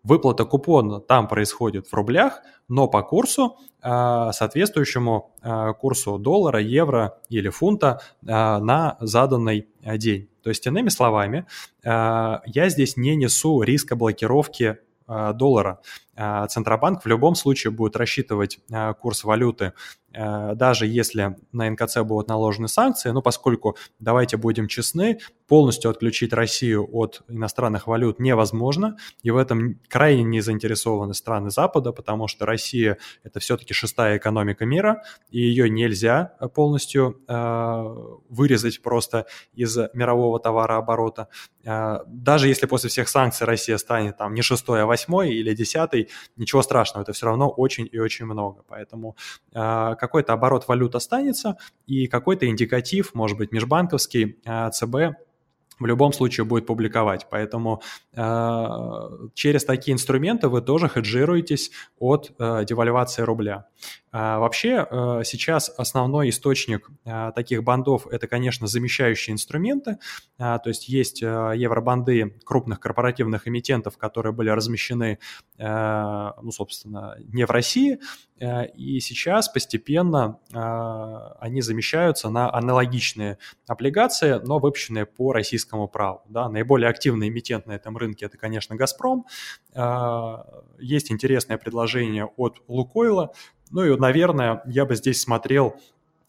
Выплата 0.04 0.44
купона 0.44 1.00
там 1.00 1.28
происходит 1.28 1.86
в 1.86 1.94
рублях, 1.94 2.42
но 2.68 2.88
по 2.88 3.02
курсу, 3.02 3.56
соответствующему 3.80 5.34
курсу 5.78 6.18
доллара, 6.18 6.60
евро 6.60 7.18
или 7.28 7.48
фунта 7.48 8.00
на 8.22 8.96
заданный 9.00 9.68
день. 9.96 10.28
То 10.42 10.50
есть, 10.50 10.66
иными 10.66 10.88
словами, 10.88 11.46
э, 11.84 11.88
я 11.88 12.68
здесь 12.68 12.96
не 12.96 13.16
несу 13.16 13.62
риска 13.62 13.96
блокировки 13.96 14.78
э, 15.08 15.32
доллара. 15.34 15.80
Э, 16.16 16.46
Центробанк 16.48 17.04
в 17.04 17.06
любом 17.06 17.34
случае 17.34 17.70
будет 17.70 17.96
рассчитывать 17.96 18.58
курс 19.00 19.24
валюты 19.24 19.66
Э, 19.66 20.01
даже 20.12 20.86
если 20.86 21.36
на 21.52 21.70
НКЦ 21.70 21.98
будут 21.98 22.28
наложены 22.28 22.68
санкции, 22.68 23.10
но 23.10 23.22
поскольку, 23.22 23.76
давайте 23.98 24.36
будем 24.36 24.68
честны, 24.68 25.18
полностью 25.48 25.90
отключить 25.90 26.32
Россию 26.32 26.88
от 26.92 27.22
иностранных 27.28 27.86
валют 27.86 28.18
невозможно, 28.18 28.96
и 29.22 29.30
в 29.30 29.36
этом 29.36 29.78
крайне 29.88 30.22
не 30.22 30.40
заинтересованы 30.40 31.14
страны 31.14 31.50
Запада, 31.50 31.92
потому 31.92 32.28
что 32.28 32.46
Россия– 32.46 32.98
это 33.22 33.40
все-таки 33.40 33.74
шестая 33.74 34.18
экономика 34.18 34.64
мира, 34.64 35.02
и 35.30 35.40
ее 35.40 35.68
нельзя 35.68 36.34
полностью 36.54 37.20
э, 37.28 37.94
вырезать 38.28 38.82
просто 38.82 39.26
из 39.54 39.76
мирового 39.92 40.40
товарооборота. 40.40 41.28
Э, 41.64 42.00
даже 42.06 42.48
если 42.48 42.66
после 42.66 42.90
всех 42.90 43.08
санкций 43.08 43.46
Россия 43.46 43.76
станет 43.78 44.16
там 44.16 44.34
не 44.34 44.42
шестой, 44.42 44.82
а 44.82 44.86
восьмой 44.86 45.32
или 45.32 45.54
десятый, 45.54 46.08
ничего 46.36 46.62
страшного, 46.62 47.02
это 47.02 47.12
все 47.12 47.26
равно 47.26 47.48
очень 47.48 47.88
и 47.90 47.98
очень 47.98 48.26
много. 48.26 48.62
Поэтому 48.68 49.16
э, 49.52 49.94
какой-то 49.98 50.32
оборот 50.32 50.68
валют 50.68 50.94
останется, 50.94 51.56
и 51.86 52.06
какой-то 52.06 52.46
индикатив, 52.46 53.14
может 53.14 53.38
быть, 53.38 53.52
межбанковский, 53.52 54.38
а, 54.44 54.70
ЦБ 54.70 55.16
в 55.78 55.86
любом 55.86 56.12
случае 56.12 56.44
будет 56.44 56.66
публиковать. 56.66 57.26
Поэтому 57.28 57.82
через 58.12 59.64
такие 59.64 59.94
инструменты 59.94 60.48
вы 60.48 60.60
тоже 60.60 60.88
хеджируетесь 60.88 61.72
от 61.98 62.30
девальвации 62.38 63.22
рубля. 63.22 63.66
Э, 64.12 64.38
вообще 64.38 64.86
э, 64.88 65.22
сейчас 65.24 65.70
основной 65.76 66.28
источник 66.28 66.90
э, 67.04 67.32
таких 67.34 67.64
бандов 67.64 68.06
это, 68.06 68.26
конечно, 68.26 68.66
замещающие 68.66 69.32
инструменты. 69.32 69.98
Э, 70.38 70.58
то 70.62 70.68
есть 70.68 70.88
есть 70.88 71.22
э, 71.22 71.26
евробанды 71.56 72.38
крупных 72.44 72.80
корпоративных 72.80 73.48
эмитентов, 73.48 73.96
которые 73.96 74.32
были 74.32 74.50
размещены, 74.50 75.18
э, 75.58 76.30
ну, 76.42 76.50
собственно, 76.52 77.16
не 77.18 77.44
в 77.46 77.50
России, 77.50 77.98
и 78.74 78.98
сейчас 78.98 79.48
постепенно 79.48 80.40
они 81.38 81.60
замещаются 81.60 82.28
на 82.28 82.52
аналогичные 82.52 83.38
облигации, 83.68 84.40
но 84.44 84.58
выпущенные 84.58 85.06
по 85.06 85.32
российскому 85.32 85.86
праву. 85.86 86.22
Да. 86.28 86.48
Наиболее 86.48 86.88
активный 86.90 87.28
эмитент 87.28 87.66
на 87.66 87.72
этом 87.72 87.96
рынке– 87.96 88.24
это, 88.26 88.38
конечно, 88.38 88.74
«Газпром». 88.74 89.26
А, 89.74 90.44
есть 90.80 91.12
интересное 91.12 91.56
предложение 91.56 92.26
от 92.36 92.60
«Лукойла». 92.66 93.32
Ну 93.72 93.84
и, 93.84 93.96
наверное, 93.98 94.62
я 94.66 94.84
бы 94.84 94.94
здесь 94.94 95.20
смотрел 95.20 95.76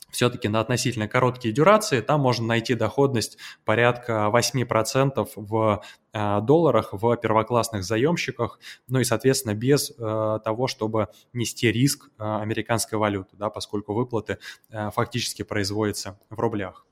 все-таки 0.09 0.47
на 0.47 0.59
относительно 0.59 1.07
короткие 1.07 1.53
дюрации, 1.53 2.01
там 2.01 2.21
можно 2.21 2.45
найти 2.45 2.75
доходность 2.75 3.37
порядка 3.65 4.29
8% 4.33 5.27
в 5.35 5.83
долларах 6.13 6.89
в 6.93 7.17
первоклассных 7.17 7.83
заемщиках, 7.83 8.59
ну 8.87 8.99
и, 8.99 9.03
соответственно, 9.03 9.55
без 9.55 9.91
э, 9.91 10.39
того, 10.43 10.67
чтобы 10.67 11.07
нести 11.33 11.71
риск 11.71 12.09
э, 12.19 12.23
американской 12.23 12.99
валюты, 12.99 13.35
да, 13.37 13.49
поскольку 13.49 13.93
выплаты 13.93 14.37
фактически 14.69 15.41
производятся 15.41 16.19
в 16.29 16.39
рублях. 16.39 16.85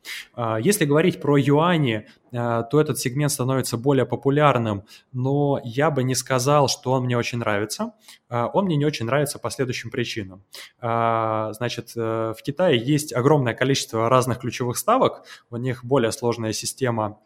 Если 0.61 0.85
говорить 0.85 1.21
про 1.21 1.37
юани, 1.37 2.07
то 2.31 2.69
этот 2.73 2.97
сегмент 2.97 3.31
становится 3.31 3.77
более 3.77 4.05
популярным, 4.05 4.83
но 5.11 5.59
я 5.63 5.91
бы 5.91 6.03
не 6.03 6.15
сказал, 6.15 6.67
что 6.67 6.93
он 6.93 7.03
мне 7.05 7.17
очень 7.17 7.39
нравится. 7.39 7.93
Он 8.29 8.65
мне 8.65 8.77
не 8.77 8.85
очень 8.85 9.05
нравится 9.05 9.39
по 9.39 9.49
следующим 9.49 9.91
причинам. 9.91 10.43
Значит, 10.79 11.95
в 11.95 12.37
Китае 12.43 12.79
есть 12.79 13.13
огромное 13.13 13.53
количество 13.53 14.09
разных 14.09 14.39
ключевых 14.39 14.77
ставок, 14.77 15.23
у 15.49 15.57
них 15.57 15.83
более 15.83 16.11
сложная 16.11 16.53
система 16.53 17.19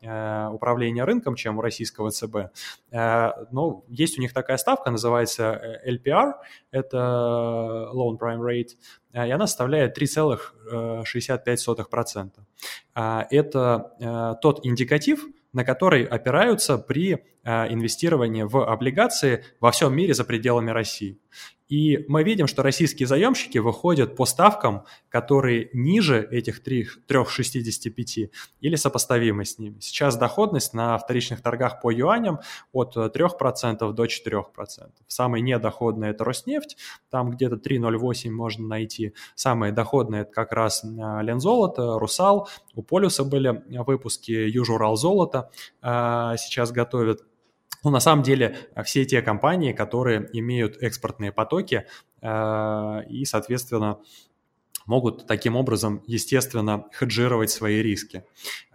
управления 0.51 1.03
рынком, 1.03 1.35
чем 1.35 1.59
у 1.59 1.61
России 1.61 1.84
российского 1.85 2.11
ЦБ. 2.11 2.35
Э, 2.91 3.31
но 3.51 3.83
есть 3.87 4.17
у 4.17 4.21
них 4.21 4.33
такая 4.33 4.57
ставка, 4.57 4.89
называется 4.91 5.79
э, 5.85 5.91
LPR, 5.91 6.33
это 6.71 6.97
Loan 7.93 8.17
Prime 8.19 8.41
Rate, 8.41 8.71
э, 9.13 9.27
и 9.27 9.31
она 9.31 9.47
составляет 9.47 9.97
3,65%. 9.97 12.31
Это 13.29 14.37
тот 14.41 14.65
индикатив, 14.65 15.25
на 15.53 15.63
который 15.65 16.05
опираются 16.05 16.77
при 16.77 17.25
инвестировании 17.43 18.43
в 18.43 18.65
облигации 18.65 19.43
во 19.59 19.71
всем 19.71 19.93
мире 19.93 20.13
за 20.13 20.23
пределами 20.23 20.71
России. 20.71 21.19
И 21.67 22.05
мы 22.07 22.23
видим, 22.23 22.45
что 22.47 22.61
российские 22.61 23.07
заемщики 23.07 23.57
выходят 23.57 24.15
по 24.15 24.25
ставкам, 24.25 24.83
которые 25.09 25.69
ниже 25.73 26.27
этих 26.29 26.61
3,65 26.65 28.29
или 28.61 28.75
сопоставимы 28.75 29.45
с 29.45 29.57
ними. 29.57 29.77
Сейчас 29.79 30.15
доходность 30.15 30.73
на 30.73 30.97
вторичных 30.97 31.41
торгах 31.41 31.81
по 31.81 31.91
юаням 31.91 32.39
от 32.71 32.95
3% 32.95 33.93
до 33.93 34.05
4%. 34.05 34.43
Самый 35.07 35.41
недоходный– 35.41 36.09
это 36.11 36.23
Роснефть, 36.23 36.77
там 37.09 37.31
где-то 37.31 37.55
3,08 37.55 38.29
можно 38.29 38.67
найти. 38.67 39.13
Самые 39.33 39.71
доходные– 39.71 40.21
это 40.23 40.31
как 40.31 40.51
раз 40.53 40.83
э, 40.83 40.87
Лензолото, 40.87 41.97
Русал, 41.97 42.47
у 42.75 42.83
Полюса 42.83 43.23
были 43.23 43.63
выпуски 43.69 44.31
Южурал 44.31 44.97
золото, 44.97 45.49
э, 45.81 46.35
сейчас 46.37 46.71
готовят 46.71 47.23
ну, 47.85 47.91
на 47.91 47.99
самом 47.99 48.23
деле, 48.23 48.57
все 48.83 49.05
те 49.05 49.21
компании, 49.21 49.71
которые 49.71 50.27
имеют 50.33 50.81
экспортные 50.81 51.31
потоки 51.31 51.85
э, 52.21 53.01
и, 53.07 53.25
соответственно, 53.25 53.99
могут 54.87 55.27
таким 55.27 55.55
образом, 55.55 56.01
естественно, 56.07 56.85
хеджировать 56.97 57.51
свои 57.51 57.81
риски. 57.81 58.23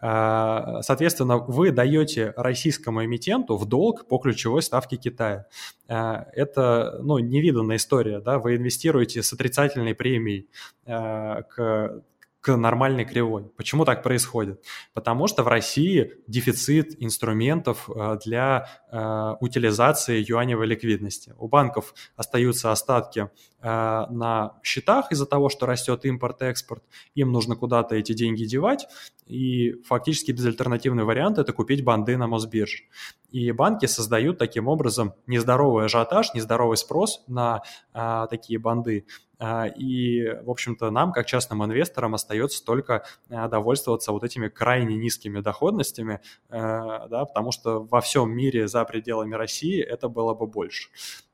Э, 0.01 0.81
соответственно, 0.83 1.39
вы 1.39 1.73
даете 1.73 2.33
российскому 2.37 3.05
эмитенту 3.05 3.57
в 3.57 3.67
долг 3.67 4.07
по 4.07 4.19
ключевой 4.19 4.63
ставке 4.63 4.97
Китая. 4.97 5.47
Э, 5.89 6.25
это 6.33 7.01
ну, 7.03 7.19
невиданная 7.19 7.77
история. 7.77 8.21
Да? 8.21 8.39
Вы 8.39 8.57
инвестируете 8.57 9.23
с 9.23 9.33
отрицательной 9.33 9.95
премией 9.95 10.49
э, 10.87 11.43
к 11.49 12.03
к 12.41 12.57
нормальной 12.57 13.05
кривой. 13.05 13.45
Почему 13.57 13.85
так 13.85 14.03
происходит? 14.03 14.65
Потому 14.95 15.27
что 15.27 15.43
в 15.43 15.49
России 15.49 16.15
дефицит 16.27 16.95
инструментов 17.03 17.89
э, 17.89 18.19
для 18.25 18.67
э, 18.91 19.35
утилизации 19.41 20.25
юаневой 20.27 20.67
ликвидности. 20.67 21.35
У 21.39 21.49
банков 21.49 21.95
остаются 22.17 22.73
остатки 22.73 23.29
э, 23.61 23.67
на 24.11 24.59
счетах 24.63 25.13
из-за 25.13 25.27
того, 25.27 25.51
что 25.51 25.67
растет 25.67 26.07
импорт-экспорт. 26.07 26.83
Им 27.15 27.31
нужно 27.31 27.57
куда-то 27.57 27.95
эти 27.95 28.15
деньги 28.15 28.45
девать. 28.45 28.87
И 29.27 29.75
фактически 29.87 30.33
безальтернативный 30.33 31.05
вариант– 31.05 31.39
это 31.39 31.53
купить 31.53 31.85
банды 31.85 32.17
на 32.17 32.27
Мосбирже. 32.27 32.85
И 33.31 33.53
банки 33.53 33.87
создают 33.87 34.39
таким 34.39 34.67
образом 34.67 35.15
нездоровый 35.27 35.85
ажиотаж, 35.85 36.35
нездоровый 36.35 36.77
спрос 36.77 37.23
на 37.29 37.63
а, 37.93 38.27
такие 38.27 38.59
банды. 38.59 39.07
А, 39.41 39.67
и, 39.67 40.23
в 40.43 40.51
общем-то, 40.51 40.91
нам, 40.91 41.13
как 41.13 41.27
частным 41.27 41.65
инвесторам, 41.65 42.15
остается 42.15 42.63
только 42.63 43.07
а, 43.31 43.49
довольствоваться 43.49 44.13
вот 44.13 44.23
этими 44.23 44.49
крайне 44.49 44.97
низкими 44.97 45.41
доходностями, 45.41 46.21
а, 46.51 47.09
да, 47.09 47.25
потому 47.25 47.51
что 47.51 47.83
во 47.85 48.03
всем 48.03 48.31
мире 48.31 48.69
за 48.69 48.85
пределами 48.85 49.35
России 49.35 49.81
это 49.81 50.11
было 50.11 50.35
бы 50.35 50.47
больше. 50.47 50.91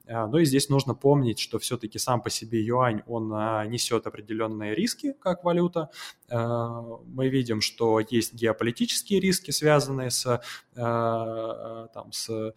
Ну 0.08 0.38
и 0.38 0.44
здесь 0.44 0.68
нужно 0.68 0.94
помнить, 0.94 1.40
что 1.40 1.58
все-таки 1.58 1.98
сам 1.98 2.22
по 2.22 2.30
себе 2.30 2.62
юань, 2.62 3.02
он 3.08 3.28
несет 3.68 4.06
определенные 4.06 4.72
риски 4.72 5.14
как 5.20 5.42
валюта. 5.42 5.90
Мы 6.30 7.28
видим, 7.28 7.60
что 7.60 7.98
есть 7.98 8.32
геополитические 8.32 9.18
риски, 9.18 9.50
связанные 9.50 10.12
с, 10.12 10.40
там, 10.76 12.12
с 12.12 12.54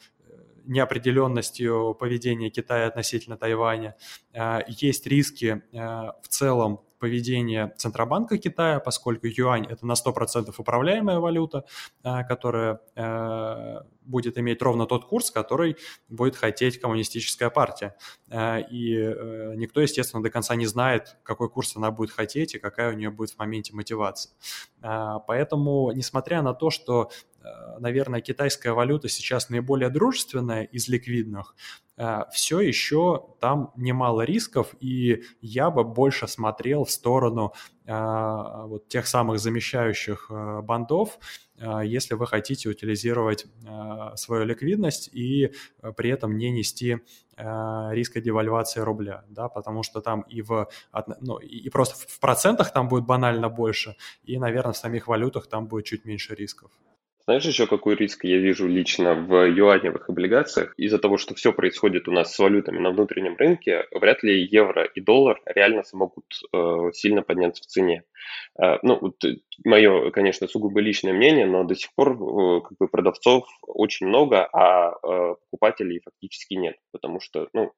неопределенностью 0.70 1.96
поведения 2.00 2.50
Китая 2.50 2.88
относительно 2.88 3.38
Тайваня. 3.38 3.96
А, 4.34 4.64
есть 4.68 5.08
риски 5.08 5.64
а, 5.76 6.16
в 6.22 6.28
целом 6.28 6.82
поведения 7.00 7.74
Центробанка 7.78 8.38
Китая, 8.38 8.80
поскольку 8.82 9.26
юань– 9.26 9.66
это 9.70 9.86
на 9.86 9.94
100% 9.94 10.54
управляемая 10.58 11.20
валюта, 11.20 11.66
а, 12.04 12.24
которая 12.24 12.82
будет 14.02 14.40
иметь 14.40 14.62
ровно 14.62 14.88
тот 14.88 15.06
курс, 15.06 15.30
который 15.30 15.78
будет 16.10 16.36
хотеть 16.36 16.82
коммунистическая 16.82 17.52
партия. 17.52 17.96
И 18.28 18.96
э, 18.96 19.54
никто, 19.56 19.82
естественно, 19.82 20.24
до 20.24 20.32
конца 20.32 20.56
не 20.56 20.66
знает, 20.66 21.16
какой 21.22 21.48
курс 21.48 21.78
она 21.78 21.92
будет 21.92 22.10
хотеть 22.10 22.56
и 22.56 22.60
какая 22.60 22.92
у 22.92 22.98
нее 22.98 23.12
будет 23.12 23.30
в 23.30 23.38
моменте 23.38 23.76
мотивация. 23.76 24.34
Поэтому, 24.82 25.92
несмотря 25.92 26.42
на 26.42 26.56
то, 26.56 26.72
что 26.72 27.12
Э, 27.39 27.39
наверное, 27.80 28.22
китайская 28.22 28.72
валюта 28.72 29.10
сейчас 29.10 29.50
наиболее 29.50 29.90
дружественная 29.90 30.64
из 30.64 30.88
ликвидных, 30.88 31.56
э, 31.98 32.24
все 32.32 32.60
еще 32.60 33.36
там 33.40 33.72
немало 33.76 34.22
рисков, 34.22 34.76
и 34.80 35.24
я 35.42 35.70
бы 35.70 35.84
больше 35.84 36.28
смотрел 36.28 36.84
в 36.86 36.92
сторону 36.92 37.54
э, 37.86 37.94
вот 37.94 38.88
тех 38.88 39.08
самых 39.08 39.40
замещающих 39.40 40.32
бандов, 40.64 41.20
если 41.84 42.14
вы 42.14 42.26
хотите 42.26 42.70
утилизировать 42.70 43.46
свою 44.16 44.46
ликвидность 44.46 45.10
и 45.12 45.52
при 45.98 46.10
этом 46.10 46.38
не 46.38 46.52
нести 46.52 47.00
риска 47.38 48.22
девальвации 48.22 48.80
рубля, 48.80 49.26
да, 49.28 49.50
потому 49.50 49.84
что 49.84 50.00
там 50.00 50.22
и 50.22 50.42
в, 50.42 50.70
ну, 51.20 51.38
и 51.38 51.70
просто 51.70 51.96
в 52.08 52.20
процентах 52.22 52.72
там 52.72 52.88
будет 52.88 53.06
банально 53.06 53.50
больше, 53.50 53.98
и, 54.24 54.40
наверное, 54.40 54.72
в 54.72 54.78
самих 54.78 55.08
валютах 55.08 55.48
там 55.48 55.68
будет 55.68 55.84
чуть 55.84 56.06
меньше 56.06 56.34
рисков. 56.34 56.72
Знаешь 57.30 57.46
еще, 57.46 57.68
какой 57.68 57.94
риск 57.94 58.24
я 58.24 58.38
вижу 58.40 58.68
лично 58.68 59.14
в 59.14 59.46
юаневых 59.46 60.10
облигациях? 60.10 60.74
Из-за 60.78 60.98
того, 60.98 61.18
что 61.18 61.36
все 61.36 61.54
происходит 61.54 62.08
у 62.08 62.12
нас 62.12 62.34
с 62.34 62.40
валютами 62.40 62.80
на 62.80 62.90
внутреннем 62.90 63.36
рынке, 63.38 63.86
вряд 63.92 64.24
ли 64.24 64.42
евро 64.42 64.84
и 64.84 65.00
доллар 65.00 65.40
реально 65.46 65.84
смогут 65.84 66.26
э, 66.52 66.90
сильно 66.92 67.22
подняться 67.22 67.62
в 67.62 67.68
цене. 67.68 68.02
Э, 68.60 68.80
ну, 68.82 68.98
вот, 69.00 69.24
э, 69.26 69.36
мое, 69.64 70.10
конечно, 70.10 70.48
сугубо 70.48 70.80
личное 70.80 71.14
мнение, 71.14 71.46
но 71.46 71.64
до 71.66 71.76
сих 71.76 71.94
пор 71.94 72.14
э, 72.14 72.62
как 72.62 72.76
бы 72.80 72.88
продавцов 72.88 73.48
очень 73.62 74.08
много, 74.08 74.50
а 74.52 74.94
э, 74.94 75.36
покупателей 75.52 76.02
фактически 76.04 76.56
нет, 76.56 76.78
потому 76.92 77.20
что, 77.20 77.48
ну, 77.54 77.74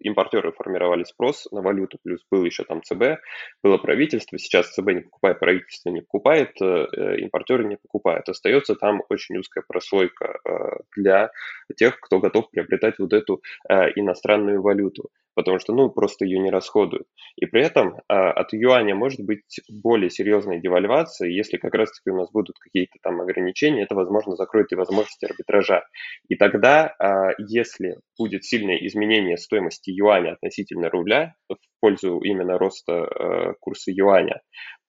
импортеры 0.00 0.52
формировали 0.52 1.04
спрос 1.04 1.48
на 1.50 1.62
валюту, 1.62 1.98
плюс 2.02 2.20
был 2.30 2.44
еще 2.44 2.64
там 2.64 2.82
ЦБ, 2.82 3.20
было 3.62 3.78
правительство, 3.78 4.38
сейчас 4.38 4.72
ЦБ 4.72 4.86
не 4.88 5.00
покупает, 5.00 5.40
правительство 5.40 5.90
не 5.90 6.00
покупает, 6.00 6.50
э, 6.60 6.86
э, 6.96 7.16
импортеры 7.18 7.64
не 7.64 7.76
покупают. 7.76 8.28
Остается 8.28 8.74
там 8.74 9.02
очень 9.08 9.36
узкая 9.38 9.64
прослойка 9.66 10.38
э, 10.44 10.50
для 10.96 11.30
тех, 11.76 12.00
кто 12.00 12.20
готов 12.20 12.50
приобретать 12.50 12.98
вот 12.98 13.12
эту 13.12 13.42
иностранную 13.68 14.62
валюту 14.62 15.10
потому 15.38 15.60
что, 15.60 15.72
ну, 15.72 15.88
просто 15.88 16.24
ее 16.24 16.40
не 16.40 16.50
расходуют. 16.50 17.06
И 17.36 17.46
при 17.46 17.62
этом 17.62 17.94
а, 18.08 18.32
от 18.32 18.52
юаня 18.52 18.96
может 18.96 19.20
быть 19.20 19.60
более 19.68 20.10
серьезная 20.10 20.58
девальвация, 20.58 21.28
если 21.28 21.58
как 21.58 21.74
раз-таки 21.74 22.10
у 22.10 22.16
нас 22.16 22.28
будут 22.32 22.58
какие-то 22.58 22.98
там 23.02 23.20
ограничения, 23.20 23.84
это, 23.84 23.94
возможно, 23.94 24.34
закроет 24.34 24.72
и 24.72 24.74
возможности 24.74 25.26
арбитража. 25.26 25.84
И 26.28 26.34
тогда, 26.34 26.92
а, 26.98 27.30
если 27.38 27.98
будет 28.18 28.44
сильное 28.44 28.78
изменение 28.78 29.36
стоимости 29.36 29.90
юаня 29.90 30.32
относительно 30.32 30.90
рубля 30.90 31.36
в 31.48 31.54
пользу 31.78 32.18
именно 32.18 32.58
роста 32.58 33.04
а, 33.04 33.52
курса 33.60 33.92
юаня, 33.92 34.40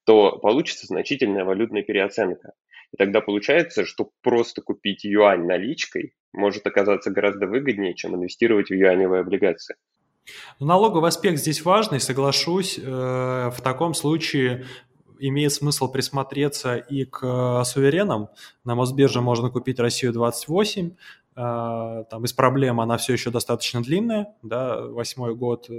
то 0.08 0.40
получится 0.40 0.88
значительная 0.88 1.46
валютная 1.46 1.84
переоценка. 1.84 2.54
И 2.92 2.98
тогда 2.98 3.22
получается, 3.22 3.86
что 3.86 4.10
просто 4.24 4.64
купить 4.64 5.04
юань 5.04 5.46
наличкой 5.46 6.16
может 6.34 6.66
оказаться 6.66 7.12
гораздо 7.12 7.46
выгоднее, 7.46 7.94
чем 7.94 8.16
инвестировать 8.16 8.72
в 8.72 8.74
юаневые 8.74 9.22
облигации. 9.22 9.76
Налоговый 10.60 11.08
аспект 11.08 11.40
здесь 11.40 11.64
важный, 11.64 12.00
соглашусь. 12.00 12.78
Э, 12.78 13.50
в 13.50 13.62
таком 13.62 13.94
случае 13.94 14.66
имеет 15.20 15.54
смысл 15.54 15.92
присмотреться 15.92 16.76
и 16.76 17.06
к 17.06 17.20
э, 17.24 17.64
суверенам. 17.66 18.30
На 18.64 18.76
Мосбирже 18.76 19.22
можно 19.22 19.50
купить 19.50 19.80
Россию 19.80 20.14
28, 20.14 20.92
э, 20.92 20.94
там 21.36 22.22
без 22.22 22.34
проблем 22.34 22.82
она 22.82 22.98
все 22.98 23.14
еще 23.14 23.32
достаточно 23.32 23.82
длинная, 23.82 24.34
да, 24.44 24.82
восьмой 24.82 25.36
год 25.36 25.70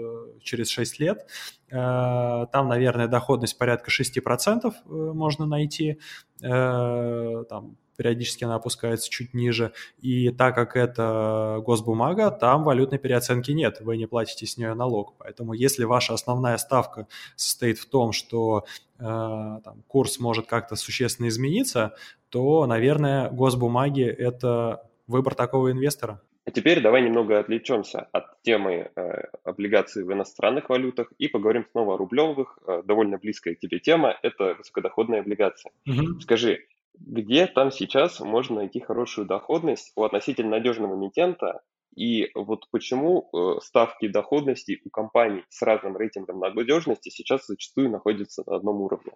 через 0.42 0.68
6 0.70 0.98
лет. 1.00 1.26
Там, 1.68 2.68
наверное, 2.68 3.06
доходность 3.06 3.56
порядка 3.56 3.90
6% 3.90 4.74
можно 4.86 5.46
найти. 5.46 6.00
Там 6.40 7.76
периодически 8.00 8.44
она 8.44 8.54
опускается 8.54 9.10
чуть 9.10 9.34
ниже. 9.34 9.72
И 10.00 10.30
так 10.30 10.54
как 10.54 10.74
это 10.74 11.60
госбумага, 11.62 12.30
там 12.30 12.64
валютной 12.64 12.98
переоценки 12.98 13.50
нет, 13.50 13.82
вы 13.82 13.98
не 13.98 14.06
платите 14.06 14.46
с 14.46 14.56
нее 14.56 14.72
налог. 14.72 15.12
Поэтому 15.18 15.52
если 15.52 15.84
ваша 15.84 16.14
основная 16.14 16.56
ставка 16.56 17.08
состоит 17.36 17.78
в 17.78 17.84
том, 17.84 18.12
что 18.12 18.64
э, 18.98 19.02
там, 19.02 19.82
курс 19.86 20.18
может 20.18 20.46
как-то 20.46 20.76
существенно 20.76 21.28
измениться, 21.28 21.94
то, 22.30 22.64
наверное, 22.64 23.28
госбумаги– 23.28 24.04
это 24.18 24.88
выбор 25.06 25.34
такого 25.34 25.70
инвестора. 25.70 26.22
А 26.46 26.52
теперь 26.52 26.80
давай 26.80 27.02
немного 27.02 27.38
отвлечемся 27.38 28.08
от 28.12 28.40
темы 28.42 28.90
э, 28.96 29.24
облигаций 29.44 30.04
в 30.04 30.12
иностранных 30.12 30.70
валютах 30.70 31.12
и 31.18 31.28
поговорим 31.28 31.66
снова 31.70 31.94
о 31.94 31.96
рублевых. 31.98 32.58
Э, 32.66 32.82
довольно 32.82 33.18
близкая 33.18 33.54
к 33.54 33.58
тебе 33.58 33.78
тема– 33.78 34.16
это 34.22 34.54
высокодоходные 34.54 35.20
облигации. 35.20 35.70
Угу. 35.86 36.20
Скажи, 36.22 36.64
где 36.98 37.46
там 37.46 37.70
сейчас 37.70 38.20
можно 38.20 38.56
найти 38.56 38.80
хорошую 38.80 39.26
доходность 39.26 39.92
у 39.96 40.02
относительно 40.02 40.50
надежного 40.50 40.96
эмитента, 40.96 41.62
и 41.96 42.30
вот 42.34 42.66
почему 42.70 43.28
э, 43.32 43.60
ставки 43.60 44.06
доходности 44.08 44.80
у 44.84 44.90
компаний 44.90 45.44
с 45.48 45.60
разным 45.62 45.96
рейтингом 45.96 46.38
надежности 46.38 47.08
сейчас 47.08 47.46
зачастую 47.46 47.90
находятся 47.90 48.44
на 48.46 48.56
одном 48.56 48.80
уровне. 48.80 49.12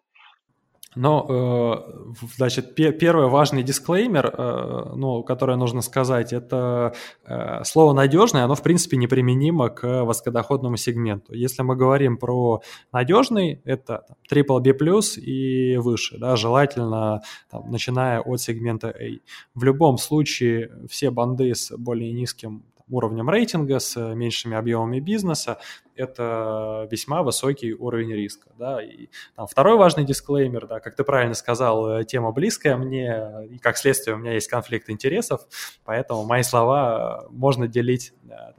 Но, 0.94 1.26
э, 1.28 2.14
значит, 2.37 2.74
первый 2.74 3.28
важный 3.28 3.62
дисклеймер, 3.62 4.26
э, 4.26 4.92
ну, 4.96 5.22
который 5.22 5.57
нужно 5.57 5.83
сказать, 5.83 6.33
это 6.33 6.94
э, 7.24 7.64
слово 7.64 7.92
«надежный», 7.92 8.44
оно, 8.44 8.54
в 8.54 8.62
принципе, 8.62 8.96
неприменимо 8.96 9.70
к 9.70 10.04
высокодоходному 10.04 10.76
сегменту. 10.76 11.35
Если 11.35 11.62
мы 11.62 11.76
говорим 11.76 12.16
про 12.16 12.62
надежный, 12.92 13.61
это 13.64 14.04
triple 14.30 14.61
B+, 14.61 14.74
и 15.16 15.76
выше, 15.76 16.18
да, 16.18 16.37
желательно, 16.37 17.22
там, 17.50 17.70
начиная 17.70 18.20
от 18.20 18.40
сегмента 18.40 18.88
A. 18.88 19.18
В 19.54 19.64
любом 19.64 19.98
случае, 19.98 20.70
все 20.88 21.11
банды 21.11 21.54
с 21.54 21.76
более 21.76 22.12
низким 22.12 22.64
уровнем 22.88 23.30
рейтинга, 23.30 23.78
с 23.78 23.96
меньшими 24.14 24.57
объемами 24.57 25.00
бизнеса, 25.00 25.59
это 25.96 26.88
весьма 26.90 27.22
высокий 27.22 27.72
уровень 27.72 28.12
риска. 28.12 28.50
Да? 28.59 28.83
И 28.83 29.09
там, 29.37 29.46
второй 29.46 29.76
важный 29.76 30.04
дисклеймер, 30.04 30.66
да, 30.66 30.80
как 30.80 30.96
ты 30.96 31.04
правильно 31.04 31.35
сказал, 31.35 31.88
э, 31.98 32.04
тема 32.04 32.33
близкая 32.33 32.76
мне, 32.76 33.46
и 33.50 33.59
как 33.59 33.76
следствие 33.76 34.16
у 34.16 34.18
меня 34.18 34.33
есть 34.33 34.48
конфликт 34.48 34.90
интересов, 34.90 35.42
поэтому 35.85 36.24
мои 36.24 36.42
слова 36.42 37.26
можно 37.30 37.68
делить 37.68 38.12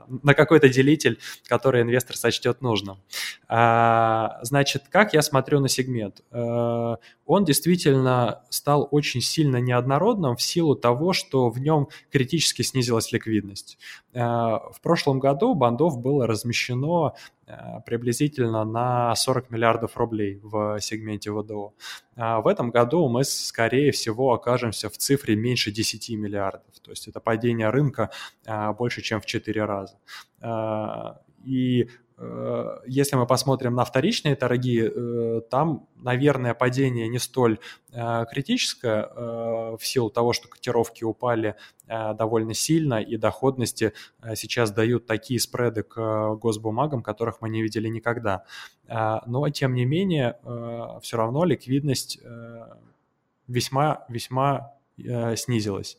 на 0.08 0.34
какой-то 0.34 0.70
делитель, 0.70 1.20
который 1.48 1.82
инвестор 1.82 2.16
сочтет 2.16 2.62
нужным. 2.62 3.02
А, 3.48 4.40
значит, 4.44 4.84
как 4.90 5.14
я 5.14 5.22
смотрю 5.22 5.60
на 5.60 5.68
сегмент? 5.68 6.22
Он 6.32 7.44
действительно 7.44 8.44
стал 8.50 8.88
очень 8.92 9.22
сильно 9.22 9.58
неоднородным 9.58 10.36
в 10.38 10.42
силу 10.42 10.76
того, 10.76 11.12
что 11.14 11.50
в 11.50 11.60
нем 11.60 11.90
критически 12.12 12.62
снизилась 12.62 13.12
ликвидность. 13.12 13.78
В 14.14 14.78
прошлом 14.82 15.20
году 15.20 15.56
бандов 15.56 16.00
было 16.00 16.28
размещено 16.28 16.86
Э, 16.96 17.10
приблизительно 17.86 18.66
на 18.66 19.16
40 19.16 19.52
миллиардов 19.52 19.98
рублей 19.98 20.40
в 20.42 20.80
сегменте 20.82 21.32
ВДО. 21.32 21.74
А 22.16 22.42
в 22.42 22.48
этом 22.48 22.72
году 22.72 23.08
мы, 23.08 23.24
скорее 23.24 23.92
всего, 23.92 24.34
окажемся 24.34 24.90
в 24.90 24.98
цифре 24.98 25.36
меньше 25.36 25.72
10 25.72 26.10
миллиардов. 26.12 26.80
То 26.82 26.92
есть 26.92 27.08
это 27.08 27.20
падение 27.20 27.70
рынка 27.70 28.10
э, 28.46 28.72
больше, 28.74 29.02
чем 29.02 29.22
в 29.22 29.26
4 29.26 29.66
раза. 29.66 29.98
Э, 30.42 31.18
и 31.44 31.88
Э, 31.88 32.05
если 32.86 33.18
мы 33.18 33.28
посмотрим 33.28 33.76
на 33.76 33.84
вторичные 33.84 34.36
торги, 34.38 34.82
э, 34.82 35.42
там, 35.50 35.90
наверное, 35.98 36.54
падение 36.54 37.10
не 37.10 37.20
столь 37.20 37.60
э, 37.92 38.26
критическое 38.32 39.10
в 39.76 39.80
силу 39.82 40.10
того, 40.10 40.32
что 40.32 40.48
котировки 40.48 41.04
упали 41.04 41.56
довольно 41.88 42.54
сильно, 42.54 43.02
и 43.02 43.18
доходности 43.18 43.94
сейчас 44.36 44.72
дают 44.72 45.06
такие 45.06 45.40
спреды 45.40 45.84
к 45.84 46.36
госбумагам, 46.36 47.04
которых 47.04 47.42
мы 47.42 47.50
не 47.50 47.62
видели 47.62 47.90
никогда. 47.90 48.46
Но, 48.88 49.50
тем 49.50 49.76
не 49.76 49.86
менее, 49.86 50.40
все 51.02 51.18
равно 51.18 51.44
ликвидность 51.44 52.20
весьма-весьма 53.48 54.74
снизилась. 55.36 55.98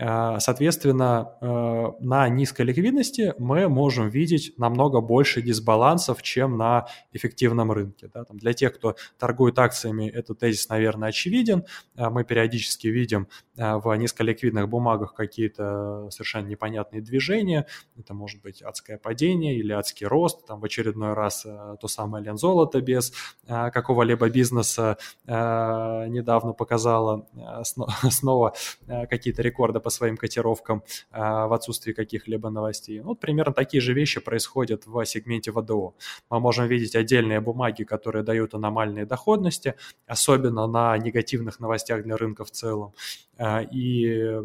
А, 0.00 0.38
соответственно, 0.38 1.32
э, 1.40 1.92
на 2.00 2.28
низкой 2.28 2.62
ликвидности 2.62 3.34
мы 3.38 3.68
можем 3.68 4.08
видеть 4.08 4.54
намного 4.56 5.00
больше 5.00 5.42
дисбалансов, 5.42 6.22
чем 6.22 6.56
на 6.56 6.86
эффективном 7.12 7.72
рынке. 7.72 8.08
Для 8.30 8.52
тех, 8.52 8.74
кто 8.74 8.94
торгует 9.18 9.58
акциями, 9.58 10.08
этот 10.08 10.38
тезис, 10.38 10.68
наверное, 10.68 11.08
очевиден. 11.08 11.64
А, 11.96 12.10
мы 12.10 12.22
периодически 12.24 12.86
видим 12.86 13.28
в 13.56 13.92
низколиквидных 13.96 14.68
бумагах 14.68 15.14
какие-то 15.14 16.08
совершенно 16.10 16.46
непонятные 16.46 17.02
движения. 17.02 17.66
Это 17.98 18.14
может 18.14 18.40
быть 18.40 18.62
адское 18.62 18.98
падение 18.98 19.56
или 19.56 19.72
адский 19.72 20.06
рост. 20.06 20.46
Там 20.46 20.60
в 20.60 20.64
очередной 20.64 21.14
раз 21.14 21.42
то 21.42 21.88
самое 21.88 22.24
лензолото 22.24 22.80
без 22.80 23.12
какого-либо 23.48 24.28
бизнеса 24.28 24.96
недавно 25.26 26.52
показало 26.52 27.26
снова 28.10 28.54
какие-то 28.86 29.42
рекорды 29.42 29.80
по 29.88 29.90
своим 29.90 30.18
котировкам 30.18 30.82
а, 31.10 31.46
в 31.46 31.52
отсутствии 31.54 31.94
каких-либо 31.94 32.50
новостей. 32.50 33.00
Ну, 33.00 33.06
вот 33.08 33.20
примерно 33.20 33.54
такие 33.54 33.80
же 33.80 33.94
вещи 33.94 34.20
происходят 34.20 34.86
в 34.86 35.04
сегменте 35.06 35.50
ВДО. 35.50 35.94
Мы 36.28 36.40
можем 36.40 36.66
видеть 36.66 36.94
отдельные 36.94 37.40
бумаги, 37.40 37.84
которые 37.84 38.22
дают 38.22 38.52
аномальные 38.52 39.06
доходности, 39.06 39.76
особенно 40.06 40.66
на 40.66 40.98
негативных 40.98 41.58
новостях 41.58 42.02
для 42.02 42.18
рынка 42.18 42.44
в 42.44 42.50
целом. 42.50 42.92
А, 43.38 43.62
и 43.62 44.42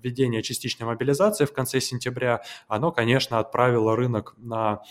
введение 0.00 0.42
частичной 0.42 0.86
мобилизации 0.86 1.44
в 1.44 1.52
конце 1.52 1.80
сентября, 1.80 2.42
оно, 2.68 2.92
конечно, 2.92 3.40
отправило 3.40 3.96
рынок 3.96 4.34
на 4.38 4.82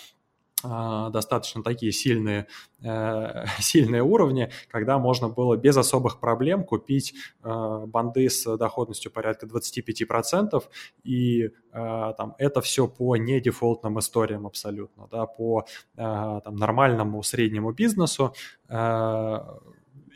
достаточно 0.63 1.62
такие 1.62 1.91
сильные, 1.91 2.48
э, 2.82 3.46
сильные 3.60 4.02
уровни, 4.02 4.50
когда 4.70 4.98
можно 4.98 5.30
было 5.30 5.56
без 5.56 5.78
особых 5.78 6.20
проблем 6.20 6.63
купить 6.63 7.13
э, 7.43 7.86
банды 7.86 8.30
с 8.30 8.58
доходностью 8.58 9.12
порядка 9.12 9.46
25%, 9.46 10.63
и 11.04 11.43
э, 11.43 11.50
там, 11.72 12.36
это 12.39 12.62
все 12.62 12.88
по 12.88 13.15
недефолтным 13.17 14.00
историям 14.00 14.48
абсолютно, 14.48 15.08
да, 15.12 15.26
по 15.26 15.65
там, 15.96 16.56
нормальному 16.56 17.22
среднему 17.24 17.72
бизнесу, 17.72 18.34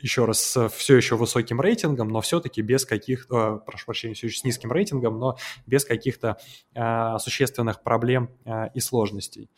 еще 0.02 0.24
раз, 0.24 0.40
с 0.40 0.68
все 0.68 0.96
еще 0.96 1.16
высоким 1.16 1.60
рейтингом, 1.60 2.08
но 2.08 2.20
все-таки 2.20 2.60
без 2.60 2.84
каких, 2.84 3.26
э, 3.30 3.58
прошу 3.64 3.86
прощения, 3.86 4.14
все 4.14 4.26
еще 4.26 4.38
с 4.38 4.44
низким 4.44 4.72
рейтингом, 4.72 5.18
но 5.18 5.36
без 5.66 5.84
каких-то 5.84 6.38
э, 6.74 7.18
существенных 7.18 7.82
проблем 7.82 8.30
э, 8.44 8.68
и 8.74 8.80
сложностей. 8.80 9.48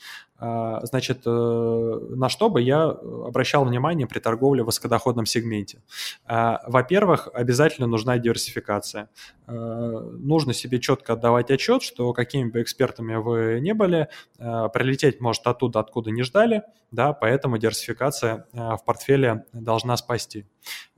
Э, 0.40 0.80
значит, 0.82 1.22
э, 1.26 1.30
на 1.30 2.28
что 2.28 2.50
бы 2.50 2.60
я 2.60 2.84
обращал 2.84 3.64
внимание 3.64 4.06
при 4.06 4.18
торговле 4.18 4.62
в 4.62 4.66
высокодоходном 4.66 5.26
сегменте? 5.26 5.82
Э, 6.28 6.58
во-первых, 6.66 7.28
обязательно 7.32 7.86
нужна 7.86 8.18
диверсификация. 8.18 9.08
Э, 9.46 9.52
нужно 9.52 10.52
себе 10.52 10.80
четко 10.80 11.14
отдавать 11.14 11.50
отчет, 11.50 11.82
что 11.82 12.12
какими 12.12 12.50
бы 12.50 12.62
экспертами 12.62 13.16
вы 13.16 13.60
не 13.60 13.74
были, 13.74 14.08
э, 14.38 14.68
прилететь 14.72 15.20
может 15.20 15.46
оттуда, 15.46 15.80
откуда 15.80 16.10
не 16.10 16.22
ждали, 16.22 16.62
да, 16.90 17.12
поэтому 17.12 17.58
диверсификация 17.58 18.46
э, 18.52 18.58
в 18.76 18.84
портфеле 18.84 19.46
должна 19.52 19.96
спасти 19.96 20.33
области. 20.34 20.46